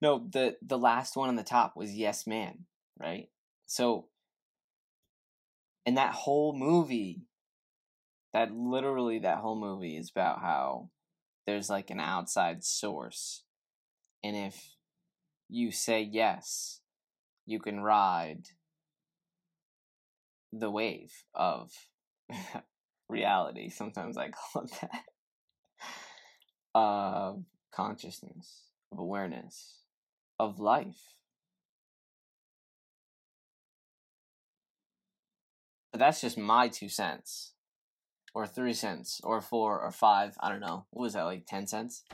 no, 0.00 0.26
the 0.30 0.56
the 0.62 0.78
last 0.78 1.16
one 1.16 1.28
on 1.28 1.36
the 1.36 1.42
top 1.42 1.76
was 1.76 1.94
Yes 1.94 2.26
Man, 2.26 2.66
right? 2.98 3.28
So 3.66 4.06
and 5.84 5.96
that 5.96 6.12
whole 6.12 6.56
movie 6.56 7.22
that 8.32 8.52
literally 8.52 9.20
that 9.20 9.38
whole 9.38 9.58
movie 9.58 9.96
is 9.96 10.10
about 10.10 10.40
how 10.40 10.90
there's 11.46 11.70
like 11.70 11.90
an 11.90 12.00
outside 12.00 12.64
source 12.64 13.44
and 14.22 14.36
if 14.36 14.76
you 15.48 15.70
say 15.70 16.02
yes, 16.02 16.80
you 17.44 17.60
can 17.60 17.80
ride 17.80 18.48
the 20.52 20.70
wave 20.70 21.12
of 21.34 21.70
reality. 23.08 23.68
Sometimes 23.68 24.16
I 24.16 24.30
call 24.30 24.64
it 24.64 24.72
that. 24.80 25.04
Of 26.74 27.44
consciousness 27.72 28.65
of 28.96 29.02
awareness 29.02 29.80
of 30.38 30.58
life. 30.58 31.14
But 35.92 36.00
that's 36.00 36.20
just 36.20 36.38
my 36.38 36.68
two 36.68 36.88
cents, 36.88 37.52
or 38.34 38.46
three 38.46 38.74
cents, 38.74 39.20
or 39.22 39.40
four, 39.40 39.80
or 39.80 39.90
five. 39.90 40.36
I 40.40 40.50
don't 40.50 40.60
know. 40.60 40.86
What 40.90 41.02
was 41.02 41.12
that, 41.14 41.22
like 41.22 41.46
10 41.46 41.66
cents? 41.66 42.04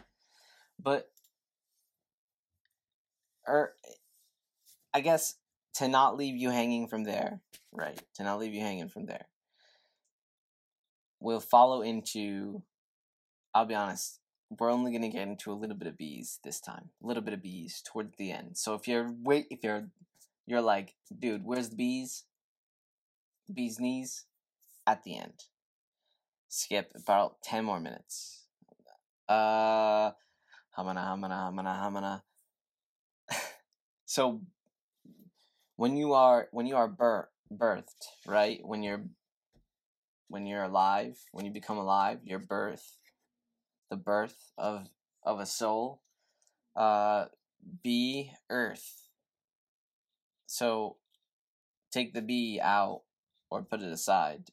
But, 0.80 1.08
or, 3.46 3.54
er, 3.54 3.74
I 4.94 5.00
guess 5.00 5.36
to 5.74 5.88
not 5.88 6.16
leave 6.16 6.36
you 6.36 6.50
hanging 6.50 6.86
from 6.86 7.04
there, 7.04 7.40
right? 7.72 8.00
To 8.16 8.24
not 8.24 8.38
leave 8.38 8.54
you 8.54 8.60
hanging 8.60 8.88
from 8.88 9.06
there. 9.06 9.26
We'll 11.18 11.40
follow 11.40 11.82
into, 11.82 12.62
I'll 13.54 13.64
be 13.64 13.74
honest, 13.74 14.20
we're 14.58 14.70
only 14.70 14.90
going 14.90 15.02
to 15.02 15.08
get 15.08 15.26
into 15.26 15.52
a 15.52 15.54
little 15.54 15.76
bit 15.76 15.88
of 15.88 15.96
bees 15.96 16.38
this 16.44 16.60
time. 16.60 16.90
A 17.02 17.06
little 17.06 17.22
bit 17.22 17.34
of 17.34 17.42
bees 17.42 17.82
towards 17.86 18.16
the 18.16 18.32
end. 18.32 18.56
So 18.56 18.74
if 18.74 18.86
you're 18.86 19.12
wait 19.22 19.46
if 19.50 19.62
you're 19.62 19.88
you're 20.46 20.60
like, 20.60 20.94
dude, 21.16 21.44
where's 21.44 21.70
the 21.70 21.76
bees? 21.76 22.24
The 23.48 23.54
bees 23.54 23.78
knees 23.78 24.24
at 24.86 25.02
the 25.04 25.16
end. 25.16 25.44
Skip 26.48 26.92
about 26.94 27.42
10 27.42 27.64
more 27.64 27.80
minutes. 27.80 28.44
Uh 29.28 30.10
hamana 30.76 31.06
hamana 31.06 31.50
hamana 31.50 31.80
hamana. 31.80 32.22
so 34.04 34.42
when 35.76 35.96
you 35.96 36.12
are 36.12 36.48
when 36.52 36.66
you 36.66 36.76
are 36.76 36.88
bir- 36.88 37.30
birthed, 37.52 38.06
right? 38.26 38.60
When 38.62 38.82
you're 38.82 39.04
when 40.28 40.46
you're 40.46 40.64
alive, 40.64 41.18
when 41.32 41.44
you 41.44 41.52
become 41.52 41.78
alive, 41.78 42.20
you're 42.24 42.40
birthed 42.40 42.96
the 43.92 43.96
birth 43.98 44.52
of 44.56 44.88
of 45.22 45.38
a 45.38 45.44
soul. 45.44 46.00
Uh, 46.74 47.26
B 47.84 48.32
Earth. 48.48 49.02
So 50.46 50.96
take 51.92 52.14
the 52.14 52.22
B 52.22 52.58
out 52.60 53.02
or 53.50 53.62
put 53.62 53.82
it 53.82 53.92
aside. 53.92 54.44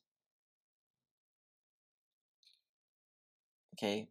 Okay? 3.75 4.09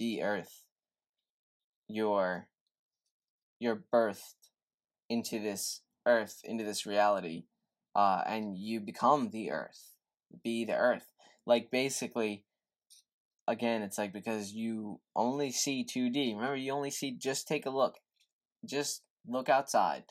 The 0.00 0.24
earth. 0.24 0.64
You're 1.86 2.48
you're 3.60 3.84
birthed 3.92 4.50
into 5.08 5.38
this 5.38 5.82
earth, 6.06 6.40
into 6.42 6.64
this 6.64 6.86
reality, 6.86 7.44
uh, 7.94 8.22
and 8.26 8.58
you 8.58 8.80
become 8.80 9.30
the 9.30 9.52
earth. 9.52 9.92
Be 10.42 10.64
the 10.64 10.76
earth. 10.76 11.12
Like 11.46 11.70
basically 11.70 12.44
again, 13.50 13.82
it's 13.82 13.98
like 13.98 14.12
because 14.12 14.52
you 14.52 15.00
only 15.14 15.50
see 15.50 15.84
2D. 15.84 16.34
Remember, 16.34 16.56
you 16.56 16.72
only 16.72 16.90
see 16.90 17.10
just 17.10 17.48
take 17.48 17.66
a 17.66 17.70
look. 17.70 17.98
Just 18.64 19.02
look 19.26 19.48
outside. 19.48 20.04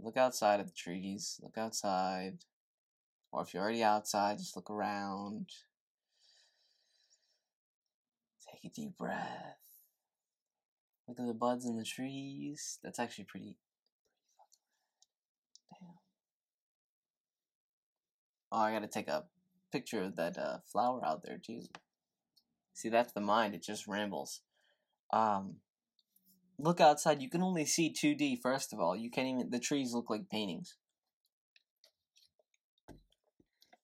Look 0.00 0.16
outside 0.16 0.60
at 0.60 0.66
the 0.66 0.72
trees. 0.72 1.40
Look 1.42 1.56
outside. 1.56 2.44
Or 3.32 3.42
if 3.42 3.54
you're 3.54 3.62
already 3.62 3.82
outside, 3.82 4.38
just 4.38 4.56
look 4.56 4.70
around. 4.70 5.50
Take 8.50 8.70
a 8.70 8.74
deep 8.74 8.96
breath. 8.96 9.58
Look 11.06 11.20
at 11.20 11.26
the 11.26 11.34
buds 11.34 11.64
in 11.64 11.76
the 11.76 11.84
trees. 11.84 12.78
That's 12.82 12.98
actually 12.98 13.24
pretty. 13.24 13.56
Damn. 15.70 15.90
Oh, 18.50 18.58
I 18.58 18.72
gotta 18.72 18.88
take 18.88 19.08
a 19.08 19.24
picture 19.70 20.02
of 20.02 20.16
that 20.16 20.38
uh, 20.38 20.58
flower 20.64 21.04
out 21.04 21.22
there 21.24 21.38
too. 21.38 21.62
See, 22.74 22.88
that's 22.88 23.12
the 23.12 23.20
mind. 23.20 23.54
It 23.54 23.62
just 23.62 23.88
rambles. 23.88 24.40
Um, 25.12 25.56
look 26.58 26.80
outside. 26.80 27.20
You 27.20 27.28
can 27.28 27.42
only 27.42 27.64
see 27.64 27.92
2D. 27.92 28.40
First 28.40 28.72
of 28.72 28.80
all, 28.80 28.94
you 28.96 29.10
can't 29.10 29.26
even. 29.26 29.50
The 29.50 29.58
trees 29.58 29.92
look 29.92 30.10
like 30.10 30.28
paintings. 30.28 30.76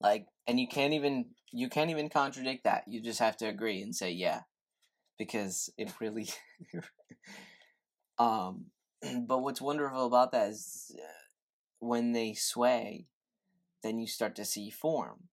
Like, 0.00 0.26
and 0.46 0.60
you 0.60 0.68
can't 0.68 0.92
even. 0.92 1.26
You 1.52 1.68
can't 1.68 1.90
even 1.90 2.08
contradict 2.08 2.64
that. 2.64 2.84
You 2.86 3.00
just 3.00 3.20
have 3.20 3.36
to 3.38 3.46
agree 3.46 3.82
and 3.82 3.94
say 3.94 4.10
yeah, 4.10 4.42
because 5.18 5.70
it 5.76 5.92
really. 6.00 6.28
um, 8.18 8.66
but 9.26 9.42
what's 9.42 9.60
wonderful 9.60 10.06
about 10.06 10.32
that 10.32 10.50
is 10.50 10.94
uh, 10.96 11.06
when 11.80 12.12
they 12.12 12.32
sway, 12.34 13.06
then 13.82 13.98
you 13.98 14.06
start 14.06 14.36
to 14.36 14.44
see 14.44 14.70
form 14.70 15.28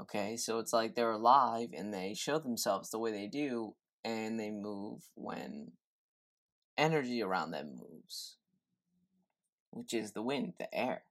Okay, 0.00 0.36
so 0.36 0.58
it's 0.58 0.72
like 0.72 0.94
they're 0.94 1.10
alive 1.10 1.70
and 1.76 1.92
they 1.92 2.14
show 2.14 2.38
themselves 2.38 2.90
the 2.90 2.98
way 2.98 3.10
they 3.10 3.26
do, 3.26 3.74
and 4.04 4.38
they 4.38 4.50
move 4.50 5.02
when 5.14 5.72
energy 6.76 7.20
around 7.20 7.50
them 7.50 7.76
moves, 7.80 8.36
which 9.70 9.92
is 9.92 10.12
the 10.12 10.22
wind, 10.22 10.52
the 10.58 10.72
air. 10.72 11.02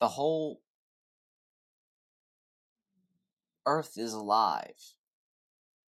The 0.00 0.08
whole 0.08 0.60
earth 3.64 3.96
is 3.96 4.12
alive, 4.12 4.96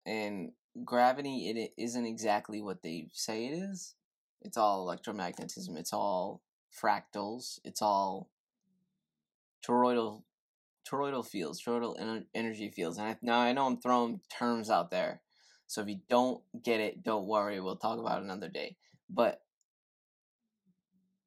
and 0.05 0.51
gravity 0.83 1.49
it 1.49 1.71
isn't 1.77 2.05
exactly 2.05 2.61
what 2.61 2.83
they 2.83 3.07
say 3.13 3.45
it 3.45 3.53
is. 3.53 3.95
It's 4.41 4.57
all 4.57 4.85
electromagnetism, 4.85 5.77
it's 5.77 5.93
all 5.93 6.41
fractals, 6.77 7.59
it's 7.63 7.81
all 7.81 8.29
toroidal 9.65 10.23
toroidal 10.89 11.25
fields, 11.25 11.63
toroidal 11.63 12.23
energy 12.33 12.69
fields. 12.69 12.97
And 12.97 13.07
I, 13.07 13.17
now 13.21 13.39
I 13.39 13.53
know 13.53 13.67
I'm 13.67 13.79
throwing 13.79 14.21
terms 14.29 14.69
out 14.69 14.91
there, 14.91 15.21
so 15.67 15.81
if 15.81 15.87
you 15.87 15.99
don't 16.09 16.41
get 16.63 16.79
it, 16.79 17.03
don't 17.03 17.27
worry. 17.27 17.59
We'll 17.59 17.75
talk 17.75 17.99
about 17.99 18.19
it 18.19 18.25
another 18.25 18.49
day. 18.49 18.77
But 19.09 19.41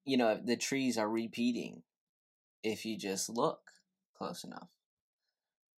you 0.04 0.16
know, 0.16 0.38
the 0.42 0.56
trees 0.56 0.98
are 0.98 1.08
repeating 1.08 1.82
if 2.62 2.84
you 2.84 2.98
just 2.98 3.28
look 3.28 3.60
close 4.16 4.44
enough. 4.44 4.68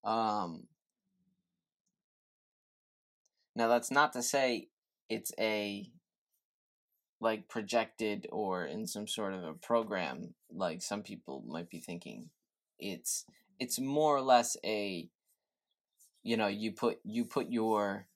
Um. 0.04 0.64
Now 3.56 3.68
that's 3.68 3.90
not 3.90 4.12
to 4.14 4.22
say 4.22 4.68
it's 5.08 5.32
a 5.38 5.88
like 7.20 7.48
projected 7.48 8.26
or 8.32 8.66
in 8.66 8.86
some 8.86 9.06
sort 9.06 9.32
of 9.32 9.44
a 9.44 9.54
program 9.54 10.34
like 10.52 10.82
some 10.82 11.02
people 11.02 11.42
might 11.46 11.70
be 11.70 11.80
thinking 11.80 12.28
it's 12.78 13.24
it's 13.58 13.78
more 13.78 14.16
or 14.16 14.22
less 14.22 14.56
a 14.64 15.08
you 16.22 16.36
know 16.36 16.46
you 16.46 16.72
put 16.72 16.98
you 17.04 17.24
put 17.24 17.50
your 17.50 18.06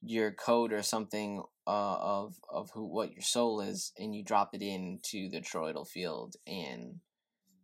your 0.00 0.32
code 0.32 0.72
or 0.72 0.82
something 0.82 1.42
uh, 1.66 1.98
of 2.00 2.36
of 2.48 2.70
who 2.70 2.86
what 2.86 3.12
your 3.12 3.22
soul 3.22 3.60
is 3.60 3.92
and 3.98 4.14
you 4.14 4.24
drop 4.24 4.54
it 4.54 4.62
into 4.62 5.28
the 5.28 5.40
toroidal 5.40 5.86
field 5.86 6.36
and 6.46 7.00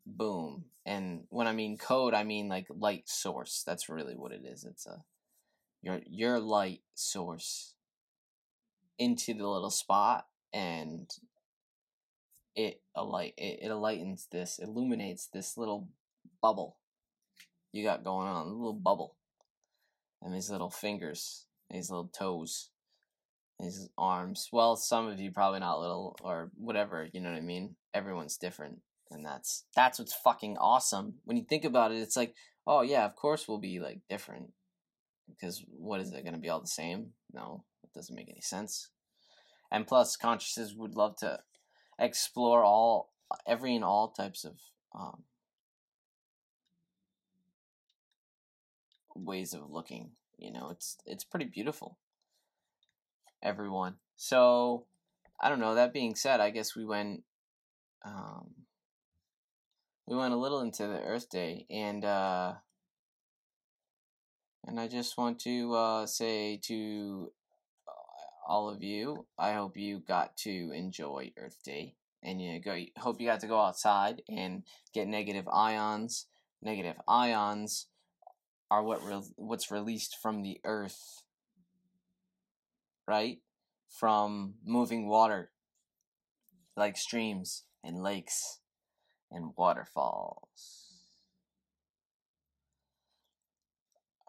boom. 0.06 0.66
And 0.84 1.24
when 1.30 1.46
i 1.46 1.52
mean 1.52 1.78
code 1.78 2.12
i 2.14 2.24
mean 2.24 2.48
like 2.48 2.66
light 2.68 3.08
source. 3.08 3.62
That's 3.66 3.88
really 3.88 4.14
what 4.14 4.32
it 4.32 4.42
is. 4.44 4.64
It's 4.64 4.86
a 4.86 5.04
your 5.82 6.00
your 6.06 6.40
light 6.40 6.82
source 6.94 7.74
into 8.98 9.34
the 9.34 9.46
little 9.48 9.70
spot 9.70 10.26
and 10.52 11.10
it 12.54 12.80
a 12.94 13.02
light 13.02 13.34
it, 13.36 13.60
it 13.62 13.70
enlightens 13.70 14.28
this 14.30 14.60
illuminates 14.62 15.26
this 15.26 15.56
little 15.56 15.88
bubble 16.46 16.76
you 17.74 17.82
got 17.82 18.04
going 18.04 18.28
on, 18.28 18.46
a 18.46 18.50
little 18.50 18.72
bubble. 18.72 19.16
And 20.22 20.32
his 20.32 20.48
little 20.48 20.70
fingers, 20.70 21.44
his 21.68 21.90
little 21.90 22.08
toes, 22.16 22.70
his 23.60 23.90
arms. 23.98 24.48
Well, 24.52 24.76
some 24.76 25.08
of 25.08 25.20
you 25.20 25.32
probably 25.32 25.58
not 25.58 25.80
little 25.80 26.16
or 26.22 26.52
whatever, 26.56 27.08
you 27.12 27.20
know 27.20 27.30
what 27.30 27.36
I 27.36 27.42
mean? 27.42 27.74
Everyone's 27.92 28.36
different. 28.36 28.78
And 29.10 29.26
that's 29.26 29.64
that's 29.74 29.98
what's 29.98 30.14
fucking 30.14 30.56
awesome. 30.56 31.14
When 31.24 31.36
you 31.36 31.44
think 31.44 31.64
about 31.64 31.90
it, 31.90 31.98
it's 31.98 32.16
like, 32.16 32.34
oh 32.64 32.82
yeah, 32.82 33.04
of 33.04 33.16
course 33.16 33.48
we'll 33.48 33.58
be 33.58 33.80
like 33.80 34.00
different. 34.08 34.52
Because 35.28 35.62
what 35.68 36.00
is 36.00 36.12
it 36.12 36.24
gonna 36.24 36.38
be 36.38 36.48
all 36.48 36.60
the 36.60 36.68
same? 36.68 37.08
No, 37.32 37.64
it 37.82 37.90
doesn't 37.92 38.14
make 38.14 38.30
any 38.30 38.40
sense. 38.40 38.88
And 39.70 39.86
plus 39.86 40.16
consciousness 40.16 40.74
would 40.76 40.94
love 40.94 41.16
to 41.18 41.40
explore 41.98 42.62
all 42.62 43.12
every 43.46 43.74
and 43.74 43.84
all 43.84 44.12
types 44.12 44.44
of 44.44 44.52
um, 44.94 45.24
ways 49.14 49.54
of 49.54 49.70
looking. 49.70 50.10
You 50.38 50.52
know, 50.52 50.68
it's 50.70 50.96
it's 51.06 51.24
pretty 51.24 51.46
beautiful. 51.46 51.98
Everyone. 53.42 53.96
So 54.16 54.86
I 55.40 55.48
don't 55.48 55.60
know. 55.60 55.74
That 55.74 55.92
being 55.92 56.14
said, 56.14 56.40
I 56.40 56.50
guess 56.50 56.76
we 56.76 56.84
went 56.84 57.22
um, 58.04 58.50
we 60.06 60.16
went 60.16 60.34
a 60.34 60.38
little 60.38 60.60
into 60.60 60.86
the 60.86 61.00
Earth 61.00 61.30
Day, 61.30 61.66
and 61.70 62.04
uh, 62.04 62.54
and 64.66 64.78
I 64.78 64.88
just 64.88 65.16
want 65.16 65.40
to 65.40 65.74
uh, 65.74 66.06
say 66.06 66.58
to 66.64 67.32
uh, 67.88 67.92
all 68.52 68.68
of 68.68 68.82
you, 68.82 69.26
I 69.38 69.54
hope 69.54 69.76
you 69.76 70.00
got 70.00 70.36
to 70.38 70.72
enjoy 70.72 71.32
Earth 71.38 71.62
Day, 71.64 71.94
and 72.22 72.40
you 72.40 72.60
go. 72.60 72.78
Hope 72.98 73.20
you 73.20 73.26
got 73.26 73.40
to 73.40 73.46
go 73.46 73.60
outside 73.60 74.22
and 74.28 74.64
get 74.92 75.08
negative 75.08 75.48
ions. 75.48 76.26
Negative 76.62 76.96
ions 77.06 77.88
are 78.70 78.82
what 78.82 79.04
re- 79.04 79.32
what's 79.36 79.70
released 79.70 80.16
from 80.20 80.42
the 80.42 80.60
earth 80.64 81.22
right? 83.06 83.38
From 83.88 84.54
moving 84.64 85.08
water 85.08 85.50
like 86.76 86.96
streams 86.96 87.64
and 87.84 88.02
lakes 88.02 88.60
and 89.30 89.52
waterfalls. 89.56 90.88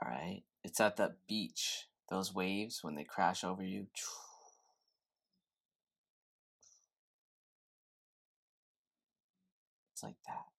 All 0.01 0.09
right 0.09 0.43
it's 0.65 0.79
at 0.79 0.97
the 0.97 1.13
beach 1.27 1.87
those 2.09 2.33
waves 2.33 2.79
when 2.81 2.95
they 2.95 3.03
crash 3.03 3.43
over 3.43 3.63
you. 3.63 3.85
It's 9.93 10.03
like 10.03 10.15
that 10.25 10.54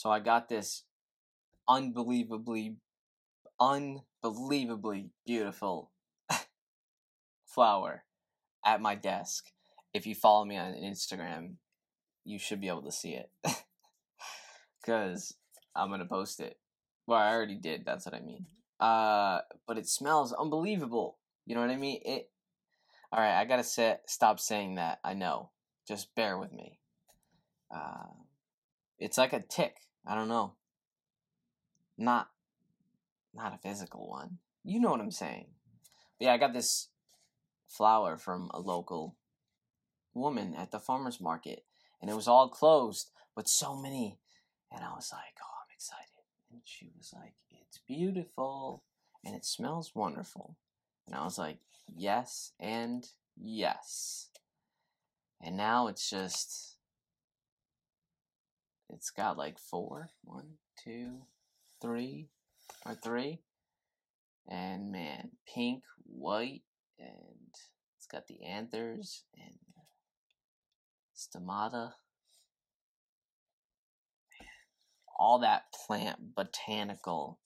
So 0.00 0.10
I 0.10 0.18
got 0.18 0.48
this 0.48 0.84
unbelievably, 1.68 2.76
unbelievably 3.60 5.10
beautiful 5.26 5.90
flower 7.44 8.04
at 8.64 8.80
my 8.80 8.94
desk. 8.94 9.48
If 9.92 10.06
you 10.06 10.14
follow 10.14 10.46
me 10.46 10.56
on 10.56 10.72
Instagram, 10.72 11.56
you 12.24 12.38
should 12.38 12.62
be 12.62 12.68
able 12.68 12.84
to 12.84 12.90
see 12.92 13.10
it. 13.10 13.30
Because 14.80 15.36
I'm 15.76 15.88
going 15.88 16.00
to 16.00 16.06
post 16.06 16.40
it. 16.40 16.56
Well, 17.06 17.18
I 17.18 17.34
already 17.34 17.56
did. 17.56 17.84
That's 17.84 18.06
what 18.06 18.14
I 18.14 18.20
mean. 18.20 18.46
Uh, 18.80 19.40
but 19.68 19.76
it 19.76 19.86
smells 19.86 20.32
unbelievable. 20.32 21.18
You 21.44 21.54
know 21.54 21.60
what 21.60 21.68
I 21.68 21.76
mean? 21.76 22.00
It. 22.06 22.30
All 23.12 23.20
right, 23.20 23.38
I 23.38 23.44
gotta 23.44 23.62
set, 23.62 24.08
stop 24.08 24.40
saying 24.40 24.76
that. 24.76 25.00
I 25.04 25.12
know. 25.12 25.50
Just 25.86 26.14
bear 26.14 26.38
with 26.38 26.50
me. 26.50 26.78
Uh, 27.70 28.06
it's 28.98 29.18
like 29.18 29.34
a 29.34 29.40
tick. 29.40 29.76
I 30.06 30.14
don't 30.14 30.28
know. 30.28 30.54
Not 31.98 32.28
not 33.34 33.54
a 33.54 33.58
physical 33.58 34.08
one. 34.08 34.38
You 34.64 34.80
know 34.80 34.90
what 34.90 35.00
I'm 35.00 35.10
saying. 35.10 35.46
But 36.18 36.26
yeah, 36.26 36.32
I 36.32 36.38
got 36.38 36.52
this 36.52 36.88
flower 37.68 38.16
from 38.16 38.50
a 38.52 38.60
local 38.60 39.16
woman 40.14 40.54
at 40.54 40.70
the 40.70 40.80
farmer's 40.80 41.20
market, 41.20 41.64
and 42.00 42.10
it 42.10 42.16
was 42.16 42.28
all 42.28 42.48
closed, 42.48 43.10
but 43.34 43.48
so 43.48 43.76
many. 43.76 44.18
And 44.72 44.84
I 44.84 44.90
was 44.90 45.10
like, 45.12 45.36
oh, 45.42 45.58
I'm 45.62 45.74
excited. 45.74 46.06
And 46.52 46.60
she 46.64 46.90
was 46.96 47.12
like, 47.12 47.34
it's 47.70 47.78
beautiful 47.86 48.82
and 49.24 49.34
it 49.34 49.44
smells 49.44 49.92
wonderful. 49.94 50.56
And 51.06 51.14
I 51.14 51.24
was 51.24 51.38
like, 51.38 51.58
yes 51.94 52.52
and 52.58 53.08
yes. 53.36 54.28
And 55.40 55.56
now 55.56 55.86
it's 55.86 56.10
just, 56.10 56.76
it's 58.92 59.10
got 59.10 59.38
like 59.38 59.58
four, 59.58 60.10
one, 60.22 60.54
two, 60.82 61.22
three, 61.80 62.28
or 62.84 62.94
three. 62.94 63.40
And 64.48 64.90
man, 64.90 65.30
pink, 65.52 65.82
white, 66.04 66.62
and 66.98 67.54
it's 67.96 68.06
got 68.10 68.26
the 68.26 68.42
anthers 68.44 69.24
and 69.36 69.56
stomata. 71.16 71.92
all 75.20 75.38
that 75.38 75.64
plant 75.86 76.34
botanical 76.34 77.38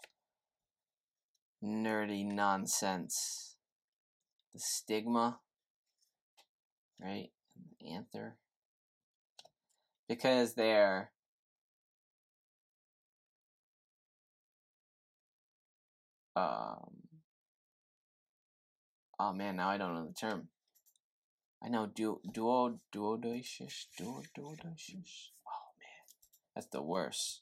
nerdy 1.63 2.25
nonsense. 2.25 3.57
The 4.55 4.61
stigma, 4.61 5.41
right? 7.01 7.31
The 7.81 7.91
anther. 7.91 8.37
Because 10.09 10.55
they're 10.55 11.11
um 16.37 17.03
oh 19.19 19.33
man 19.33 19.57
now 19.57 19.69
i 19.69 19.79
don't 19.79 19.95
know 19.95 20.07
the 20.07 20.13
term. 20.15 20.49
I 21.63 21.69
know 21.69 21.87
duo 21.87 22.21
duo 22.31 22.79
duodosis 22.95 23.87
duo 23.97 24.23
duodosis 24.37 25.31
oh 25.47 25.69
man 25.81 26.05
that's 26.55 26.67
the 26.67 26.83
worst. 26.83 27.41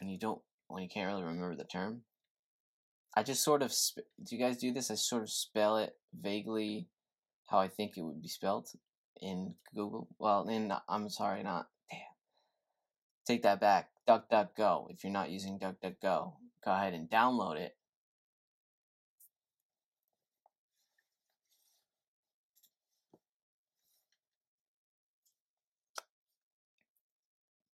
When 0.00 0.08
you 0.08 0.18
don't 0.18 0.40
when 0.68 0.82
you 0.82 0.88
can't 0.88 1.08
really 1.08 1.22
remember 1.22 1.54
the 1.56 1.64
term? 1.64 2.02
I 3.14 3.22
just 3.22 3.44
sort 3.44 3.62
of 3.62 3.72
do 3.96 4.34
you 4.34 4.38
guys 4.42 4.56
do 4.56 4.72
this? 4.72 4.90
I 4.90 4.94
sort 4.94 5.22
of 5.22 5.30
spell 5.30 5.76
it 5.76 5.94
vaguely 6.18 6.88
how 7.46 7.58
i 7.58 7.68
think 7.68 7.96
it 7.96 8.02
would 8.02 8.22
be 8.22 8.28
spelled 8.28 8.68
in 9.20 9.54
google 9.74 10.08
well 10.18 10.48
in 10.48 10.72
i'm 10.88 11.08
sorry 11.08 11.42
not 11.42 11.68
take 13.26 13.42
that 13.42 13.60
back 13.60 13.90
DuckDuckGo. 14.08 14.90
If 14.90 15.04
you're 15.04 15.12
not 15.12 15.30
using 15.30 15.58
DuckDuckGo, 15.58 16.32
go 16.64 16.70
ahead 16.70 16.94
and 16.94 17.08
download 17.08 17.56
it. 17.56 17.76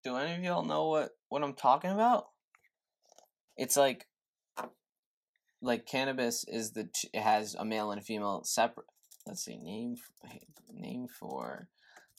Do 0.05 0.17
any 0.17 0.37
of 0.37 0.43
y'all 0.43 0.65
know 0.65 0.89
what, 0.89 1.11
what 1.29 1.43
I'm 1.43 1.55
talking 1.55 1.91
about? 1.91 2.29
It's 3.57 3.77
like 3.77 4.07
like 5.61 5.87
cannabis 5.87 6.45
is 6.47 6.73
the 6.73 6.89
it 7.13 7.21
has 7.21 7.55
a 7.55 7.65
male 7.65 7.91
and 7.91 8.01
a 8.01 8.05
female 8.05 8.43
separate. 8.45 8.87
Let's 9.27 9.45
see 9.45 9.59
name 9.59 9.97
name 10.73 11.09
for 11.09 11.69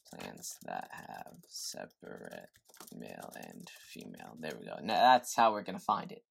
plants 0.09 0.57
that 0.65 0.89
have 0.91 1.37
separate 1.47 2.49
male 2.95 3.31
and 3.35 3.69
female. 3.91 4.35
There 4.39 4.53
we 4.59 4.65
go. 4.65 4.75
Now 4.81 5.13
that's 5.13 5.35
how 5.35 5.51
we're 5.51 5.63
gonna 5.63 5.79
find 5.79 6.11
it. 6.11 6.23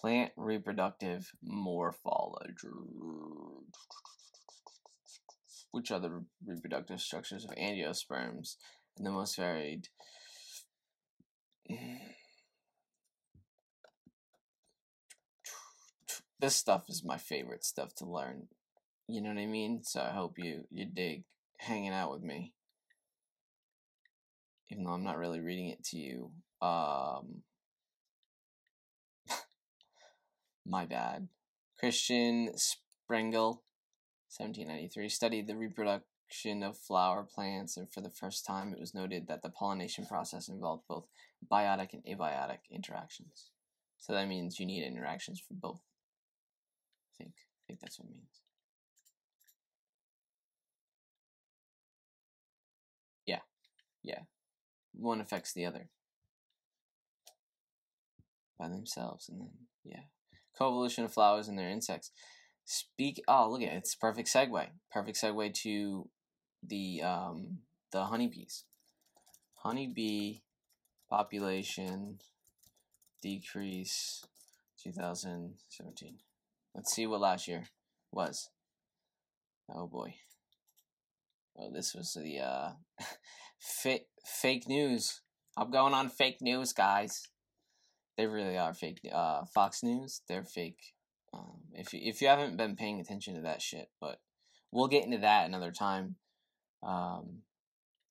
Plant 0.00 0.32
reproductive 0.36 1.30
morphology. 1.42 2.68
Which 5.70 5.90
are 5.90 6.00
the 6.00 6.24
reproductive 6.46 7.00
structures 7.00 7.44
of 7.44 7.50
angiosperms 7.56 8.56
and 8.96 9.06
the 9.06 9.10
most 9.10 9.36
varied? 9.36 9.88
This 16.40 16.54
stuff 16.54 16.84
is 16.88 17.02
my 17.04 17.18
favorite 17.18 17.64
stuff 17.64 17.96
to 17.96 18.06
learn. 18.06 18.46
You 19.08 19.20
know 19.20 19.30
what 19.30 19.40
I 19.40 19.46
mean? 19.46 19.82
So 19.82 20.00
I 20.00 20.10
hope 20.10 20.34
you 20.38 20.66
you 20.70 20.86
dig 20.86 21.24
hanging 21.58 21.92
out 21.92 22.12
with 22.12 22.22
me 22.22 22.52
even 24.70 24.84
though 24.84 24.92
I'm 24.92 25.04
not 25.04 25.18
really 25.18 25.40
reading 25.40 25.68
it 25.68 25.82
to 25.84 25.96
you. 25.98 26.30
Um, 26.60 27.42
my 30.66 30.84
bad. 30.86 31.28
Christian 31.78 32.50
Sprengel, 32.56 33.60
1793, 34.30 35.08
studied 35.08 35.46
the 35.46 35.56
reproduction 35.56 36.62
of 36.62 36.76
flower 36.76 37.22
plants, 37.22 37.76
and 37.76 37.90
for 37.90 38.00
the 38.00 38.10
first 38.10 38.44
time 38.44 38.72
it 38.72 38.80
was 38.80 38.94
noted 38.94 39.28
that 39.28 39.42
the 39.42 39.50
pollination 39.50 40.04
process 40.04 40.48
involved 40.48 40.84
both 40.88 41.06
biotic 41.50 41.92
and 41.94 42.04
abiotic 42.04 42.58
interactions. 42.70 43.50
So 43.96 44.12
that 44.12 44.28
means 44.28 44.60
you 44.60 44.66
need 44.66 44.84
interactions 44.84 45.40
for 45.40 45.54
both. 45.54 45.80
I 47.14 47.22
think. 47.22 47.32
I 47.36 47.60
think 47.66 47.80
that's 47.80 47.98
what 47.98 48.08
it 48.08 48.14
means. 48.14 48.42
Yeah. 53.26 53.40
Yeah 54.02 54.22
one 54.98 55.20
affects 55.20 55.52
the 55.52 55.64
other. 55.64 55.88
By 58.58 58.68
themselves 58.68 59.28
and 59.28 59.40
then 59.40 59.50
yeah. 59.84 60.02
Coevolution 60.58 61.04
of 61.04 61.12
flowers 61.12 61.46
and 61.48 61.58
their 61.58 61.70
insects. 61.70 62.10
Speak 62.64 63.22
oh 63.28 63.48
look 63.50 63.62
at 63.62 63.68
it 63.68 63.76
it's 63.76 63.94
perfect 63.94 64.28
segue. 64.28 64.66
Perfect 64.90 65.20
segue 65.20 65.54
to 65.62 66.08
the 66.66 67.02
um 67.02 67.58
the 67.92 68.04
honeybees. 68.04 68.64
Honeybee 69.62 70.38
population 71.08 72.18
decrease 73.22 74.24
2017 74.82 76.18
let's 76.74 76.94
see 76.94 77.06
what 77.06 77.20
last 77.20 77.48
year 77.48 77.64
was. 78.12 78.50
Oh 79.72 79.86
boy. 79.86 80.14
Oh 81.56 81.70
this 81.72 81.94
was 81.94 82.12
the 82.14 82.40
uh 82.40 82.70
fake 83.58 84.06
fake 84.28 84.68
news. 84.68 85.22
I'm 85.56 85.70
going 85.70 85.94
on 85.94 86.08
fake 86.08 86.40
news, 86.40 86.72
guys. 86.72 87.28
They 88.16 88.26
really 88.26 88.56
are 88.56 88.74
fake. 88.74 89.00
Uh, 89.12 89.44
Fox 89.44 89.82
News, 89.82 90.22
they're 90.28 90.44
fake. 90.44 90.94
Um, 91.32 91.60
if 91.72 91.92
you, 91.92 92.00
if 92.02 92.20
you 92.20 92.28
haven't 92.28 92.56
been 92.56 92.76
paying 92.76 93.00
attention 93.00 93.34
to 93.34 93.42
that 93.42 93.62
shit, 93.62 93.90
but 94.00 94.20
we'll 94.72 94.88
get 94.88 95.04
into 95.04 95.18
that 95.18 95.46
another 95.46 95.70
time. 95.70 96.16
Um, 96.82 97.42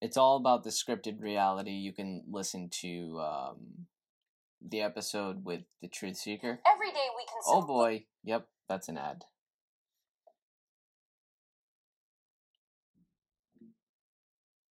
it's 0.01 0.17
all 0.17 0.37
about 0.37 0.63
the 0.63 0.69
scripted 0.69 1.21
reality. 1.21 1.71
You 1.71 1.93
can 1.93 2.23
listen 2.29 2.69
to 2.81 3.19
um, 3.19 3.87
the 4.61 4.81
episode 4.81 5.43
with 5.43 5.61
the 5.81 5.87
Truth 5.87 6.17
Seeker. 6.17 6.59
Every 6.65 6.91
day 6.91 7.07
we 7.15 7.25
can. 7.25 7.41
Oh 7.47 7.65
boy, 7.65 8.05
yep, 8.23 8.47
that's 8.69 8.89
an 8.89 8.97
ad. 8.97 9.25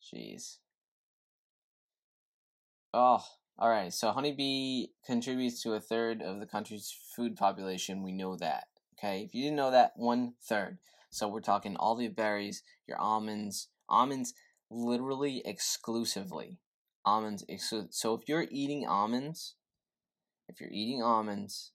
Jeez. 0.03 0.57
Oh, 2.93 3.25
all 3.59 3.69
right. 3.69 3.93
So 3.93 4.11
honeybee 4.11 4.89
contributes 5.07 5.63
to 5.63 5.75
a 5.75 5.81
third 5.81 6.23
of 6.23 6.41
the 6.41 6.47
country's 6.47 6.93
food 7.15 7.37
population. 7.37 8.03
We 8.03 8.13
know 8.13 8.37
that. 8.37 8.65
Okay. 8.99 9.23
If 9.23 9.35
you 9.35 9.45
didn't 9.45 9.57
know 9.57 9.71
that, 9.71 9.93
one 9.97 10.35
third. 10.43 10.79
So 11.11 11.29
we're 11.29 11.41
talking 11.41 11.77
all 11.77 11.95
the 11.95 12.09
berries, 12.09 12.63
your 12.87 12.99
almonds, 12.99 13.69
almonds 13.89 14.35
literally 14.71 15.43
exclusively. 15.45 16.59
Almonds. 17.05 17.45
Exclu- 17.49 17.93
so 17.93 18.15
if 18.15 18.29
you're 18.29 18.47
eating 18.51 18.87
almonds, 18.87 19.55
if 20.49 20.61
you're 20.61 20.71
eating 20.73 21.03
almonds, 21.03 21.73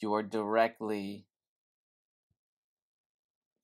you 0.00 0.12
are 0.12 0.22
directly 0.22 1.26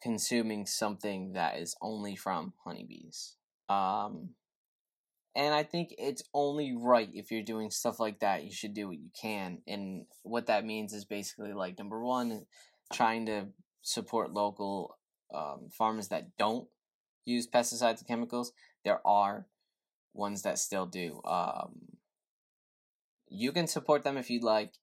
consuming 0.01 0.65
something 0.65 1.33
that 1.33 1.59
is 1.59 1.75
only 1.83 2.15
from 2.15 2.53
honeybees. 2.65 3.38
Um, 3.69 4.31
and 5.35 5.55
I 5.55 5.63
think 5.63 5.95
it's 5.99 6.23
only 6.35 6.75
right 6.77 7.09
if 7.13 7.31
you're 7.31 7.43
doing 7.43 7.71
stuff 7.71 8.01
like 8.01 8.21
that, 8.21 8.45
you 8.45 8.53
should 8.53 8.75
do 8.75 8.89
what 8.89 8.99
you 8.99 9.11
can. 9.21 9.59
And 9.67 10.07
what 10.23 10.47
that 10.47 10.65
means 10.65 10.93
is 10.93 11.05
basically 11.05 11.53
like 11.53 11.79
number 11.79 12.03
one, 12.03 12.47
trying 12.93 13.27
to 13.27 13.47
support 13.83 14.33
local 14.33 14.99
um, 15.33 15.69
farmers 15.71 16.09
that 16.09 16.37
don't 16.39 16.67
use 17.25 17.47
pesticides 17.47 17.99
and 17.99 18.09
chemicals. 18.09 18.53
There 18.85 19.01
are 19.07 19.47
ones 20.15 20.43
that 20.43 20.59
still 20.59 20.87
do. 20.87 21.21
Um, 21.25 21.99
you 23.29 23.53
can 23.53 23.67
support 23.67 24.03
them 24.03 24.17
if 24.17 24.31
you'd 24.31 24.43
like. 24.43 24.75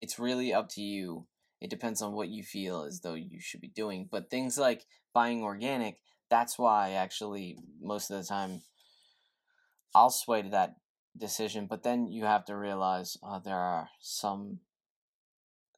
It's 0.00 0.18
really 0.18 0.52
up 0.52 0.68
to 0.70 0.82
you. 0.82 1.26
It 1.60 1.70
depends 1.70 2.02
on 2.02 2.12
what 2.12 2.28
you 2.28 2.42
feel 2.42 2.82
as 2.82 3.00
though 3.00 3.14
you 3.14 3.40
should 3.40 3.60
be 3.60 3.68
doing. 3.68 4.08
But 4.10 4.28
things 4.28 4.58
like 4.58 4.84
buying 5.14 5.42
organic, 5.42 5.98
that's 6.30 6.58
why 6.58 6.92
actually 6.92 7.58
most 7.80 8.10
of 8.10 8.18
the 8.18 8.26
time 8.26 8.62
I'll 9.94 10.10
sway 10.10 10.42
to 10.42 10.48
that 10.50 10.76
decision, 11.16 11.66
but 11.66 11.82
then 11.82 12.06
you 12.06 12.24
have 12.24 12.44
to 12.46 12.56
realize 12.56 13.16
uh, 13.22 13.38
there 13.38 13.58
are 13.58 13.88
some 14.00 14.60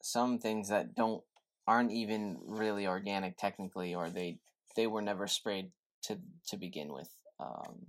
some 0.00 0.38
things 0.38 0.68
that 0.68 0.94
don't 0.94 1.22
aren't 1.66 1.92
even 1.92 2.38
really 2.46 2.86
organic 2.86 3.36
technically, 3.36 3.94
or 3.94 4.08
they 4.08 4.38
they 4.74 4.86
were 4.86 5.02
never 5.02 5.26
sprayed 5.26 5.70
to 6.02 6.18
to 6.48 6.56
begin 6.56 6.92
with. 6.92 7.10
Um, 7.38 7.86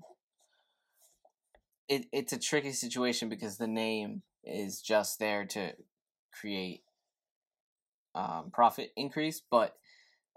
it 1.87 2.05
it's 2.11 2.33
a 2.33 2.39
tricky 2.39 2.73
situation 2.73 3.29
because 3.29 3.57
the 3.57 3.67
name 3.67 4.21
is 4.43 4.81
just 4.81 5.19
there 5.19 5.45
to 5.45 5.73
create 6.39 6.83
um, 8.15 8.51
profit 8.51 8.91
increase, 8.95 9.41
but 9.49 9.75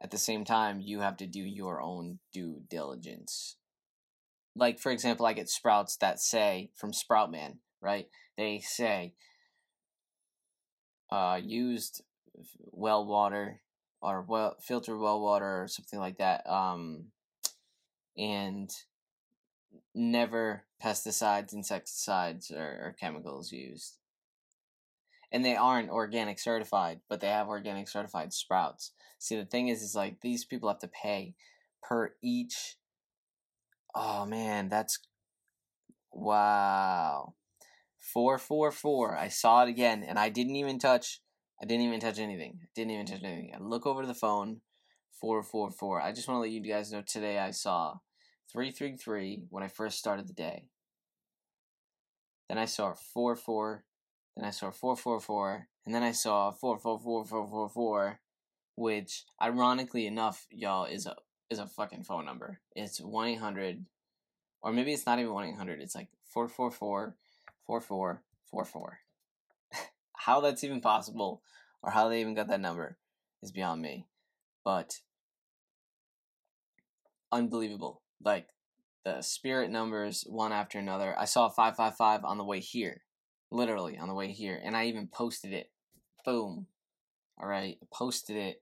at 0.02 0.10
the 0.10 0.18
same 0.18 0.44
time, 0.44 0.80
you 0.80 1.00
have 1.00 1.16
to 1.18 1.26
do 1.26 1.40
your 1.40 1.80
own 1.80 2.18
due 2.32 2.60
diligence. 2.68 3.56
Like, 4.56 4.80
for 4.80 4.90
example, 4.90 5.24
I 5.24 5.32
get 5.32 5.48
sprouts 5.48 5.96
that 5.98 6.18
say 6.20 6.70
from 6.74 6.90
Sproutman, 6.92 7.58
right? 7.80 8.08
They 8.36 8.58
say 8.58 9.14
uh, 11.10 11.38
used 11.42 12.02
well 12.72 13.06
water 13.06 13.60
or 14.00 14.22
well 14.22 14.56
filtered 14.60 14.98
well 14.98 15.20
water 15.20 15.62
or 15.62 15.68
something 15.68 16.00
like 16.00 16.18
that. 16.18 16.48
Um, 16.50 17.06
and 18.18 18.70
never 19.94 20.64
pesticides, 20.82 21.54
insecticides, 21.54 22.50
or, 22.50 22.58
or 22.60 22.96
chemicals 22.98 23.52
used 23.52 23.98
and 25.32 25.44
they 25.44 25.56
aren't 25.56 25.90
organic 25.90 26.38
certified, 26.38 27.00
but 27.08 27.20
they 27.20 27.28
have 27.28 27.48
organic 27.48 27.88
certified 27.88 28.32
sprouts. 28.32 28.92
See, 29.18 29.36
the 29.36 29.46
thing 29.46 29.68
is, 29.68 29.82
is 29.82 29.94
like 29.94 30.20
these 30.20 30.44
people 30.44 30.68
have 30.68 30.80
to 30.80 30.88
pay 30.88 31.34
per 31.82 32.14
each. 32.22 32.76
Oh 33.94 34.26
man, 34.26 34.68
that's 34.68 34.98
wow. 36.12 37.34
Four 37.98 38.36
four 38.36 38.70
four. 38.70 39.16
I 39.16 39.28
saw 39.28 39.62
it 39.62 39.68
again, 39.68 40.04
and 40.06 40.18
I 40.18 40.28
didn't 40.28 40.56
even 40.56 40.78
touch. 40.78 41.20
I 41.60 41.64
didn't 41.64 41.84
even 41.84 42.00
touch 42.00 42.18
anything. 42.18 42.58
I 42.62 42.66
didn't 42.74 42.90
even 42.90 43.06
touch 43.06 43.22
anything. 43.22 43.52
I 43.54 43.62
look 43.62 43.86
over 43.86 44.02
to 44.02 44.08
the 44.08 44.14
phone. 44.14 44.60
Four 45.20 45.42
four 45.42 45.70
four. 45.70 46.02
I 46.02 46.12
just 46.12 46.28
want 46.28 46.38
to 46.38 46.40
let 46.42 46.50
you 46.50 46.60
guys 46.60 46.92
know 46.92 47.02
today 47.06 47.38
I 47.38 47.52
saw 47.52 47.98
three 48.52 48.70
three 48.70 48.96
three 48.96 49.44
when 49.48 49.62
I 49.62 49.68
first 49.68 49.98
started 49.98 50.28
the 50.28 50.34
day. 50.34 50.64
Then 52.48 52.58
I 52.58 52.64
saw 52.64 52.92
four 52.92 53.36
four 53.36 53.84
then 54.36 54.44
I 54.44 54.50
saw 54.50 54.70
444, 54.70 55.68
and 55.84 55.94
then 55.94 56.02
I 56.02 56.12
saw 56.12 56.52
444444, 56.52 58.20
which 58.76 59.24
ironically 59.40 60.06
enough, 60.06 60.46
y'all, 60.50 60.84
is 60.84 61.06
a 61.06 61.16
is 61.50 61.58
a 61.58 61.66
fucking 61.66 62.04
phone 62.04 62.24
number. 62.24 62.60
It's 62.74 62.98
1 62.98 63.28
800, 63.28 63.84
or 64.62 64.72
maybe 64.72 64.92
it's 64.92 65.04
not 65.04 65.18
even 65.18 65.32
1 65.32 65.44
800, 65.48 65.80
it's 65.82 65.94
like 65.94 66.08
444 66.32 67.14
4444. 67.66 68.98
how 70.16 70.40
that's 70.40 70.64
even 70.64 70.80
possible, 70.80 71.42
or 71.82 71.90
how 71.90 72.08
they 72.08 72.20
even 72.20 72.34
got 72.34 72.48
that 72.48 72.60
number, 72.60 72.96
is 73.42 73.52
beyond 73.52 73.82
me. 73.82 74.06
But 74.64 75.00
unbelievable. 77.30 78.00
Like 78.24 78.48
the 79.04 79.20
spirit 79.20 79.70
numbers 79.70 80.24
one 80.26 80.52
after 80.52 80.78
another. 80.78 81.14
I 81.18 81.26
saw 81.26 81.48
555 81.48 82.24
on 82.24 82.38
the 82.38 82.44
way 82.44 82.60
here 82.60 83.02
literally 83.52 83.98
on 83.98 84.08
the 84.08 84.14
way 84.14 84.32
here, 84.32 84.58
and 84.62 84.76
I 84.76 84.86
even 84.86 85.06
posted 85.06 85.52
it. 85.52 85.70
Boom. 86.24 86.66
All 87.40 87.46
right, 87.46 87.78
posted 87.92 88.36
it. 88.36 88.60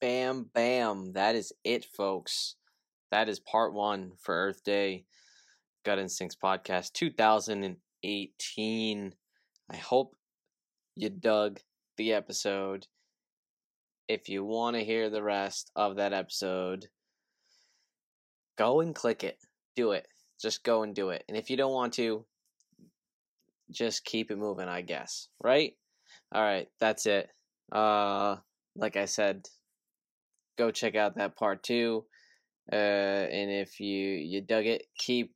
Bam, 0.00 0.50
bam. 0.54 1.12
That 1.12 1.34
is 1.34 1.52
it, 1.64 1.84
folks. 1.84 2.56
That 3.10 3.28
is 3.28 3.40
part 3.40 3.74
one 3.74 4.12
for 4.20 4.34
Earth 4.34 4.64
Day 4.64 5.04
Gut 5.84 5.98
Instincts 5.98 6.36
Podcast 6.42 6.92
2018. 6.92 9.14
I 9.70 9.76
hope 9.76 10.16
you 10.94 11.10
dug 11.10 11.60
the 11.96 12.12
episode 12.12 12.86
if 14.08 14.28
you 14.28 14.44
want 14.44 14.76
to 14.76 14.84
hear 14.84 15.10
the 15.10 15.22
rest 15.22 15.70
of 15.74 15.96
that 15.96 16.12
episode, 16.12 16.86
go 18.56 18.80
and 18.80 18.94
click 18.94 19.24
it. 19.24 19.38
Do 19.74 19.92
it. 19.92 20.06
Just 20.40 20.64
go 20.64 20.82
and 20.82 20.94
do 20.94 21.10
it. 21.10 21.24
And 21.28 21.36
if 21.36 21.50
you 21.50 21.56
don't 21.56 21.72
want 21.72 21.94
to, 21.94 22.24
just 23.70 24.04
keep 24.04 24.30
it 24.30 24.38
moving, 24.38 24.68
I 24.68 24.82
guess. 24.82 25.28
Right? 25.42 25.74
All 26.32 26.42
right, 26.42 26.68
that's 26.80 27.06
it. 27.06 27.28
Uh 27.72 28.36
like 28.76 28.96
I 28.96 29.06
said, 29.06 29.46
go 30.58 30.70
check 30.70 30.94
out 30.94 31.16
that 31.16 31.36
part 31.36 31.62
2. 31.62 32.04
Uh 32.72 32.76
and 32.76 33.50
if 33.50 33.80
you 33.80 34.08
you 34.08 34.40
dug 34.40 34.66
it, 34.66 34.86
keep 34.96 35.34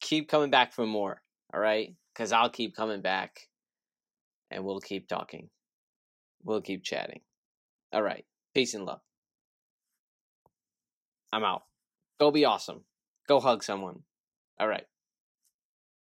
keep 0.00 0.28
coming 0.28 0.50
back 0.50 0.72
for 0.72 0.86
more. 0.86 1.22
All 1.54 1.60
right? 1.60 1.94
Cuz 2.14 2.32
I'll 2.32 2.50
keep 2.50 2.74
coming 2.74 3.02
back 3.02 3.48
and 4.50 4.64
we'll 4.64 4.80
keep 4.80 5.06
talking. 5.08 5.48
We'll 6.44 6.62
keep 6.62 6.82
chatting. 6.82 7.20
All 7.92 8.02
right. 8.02 8.24
Peace 8.54 8.74
and 8.74 8.84
love. 8.84 9.00
I'm 11.32 11.44
out. 11.44 11.64
Go 12.20 12.30
be 12.30 12.44
awesome. 12.44 12.82
Go 13.28 13.40
hug 13.40 13.62
someone. 13.62 14.00
All 14.58 14.68
right. 14.68 14.86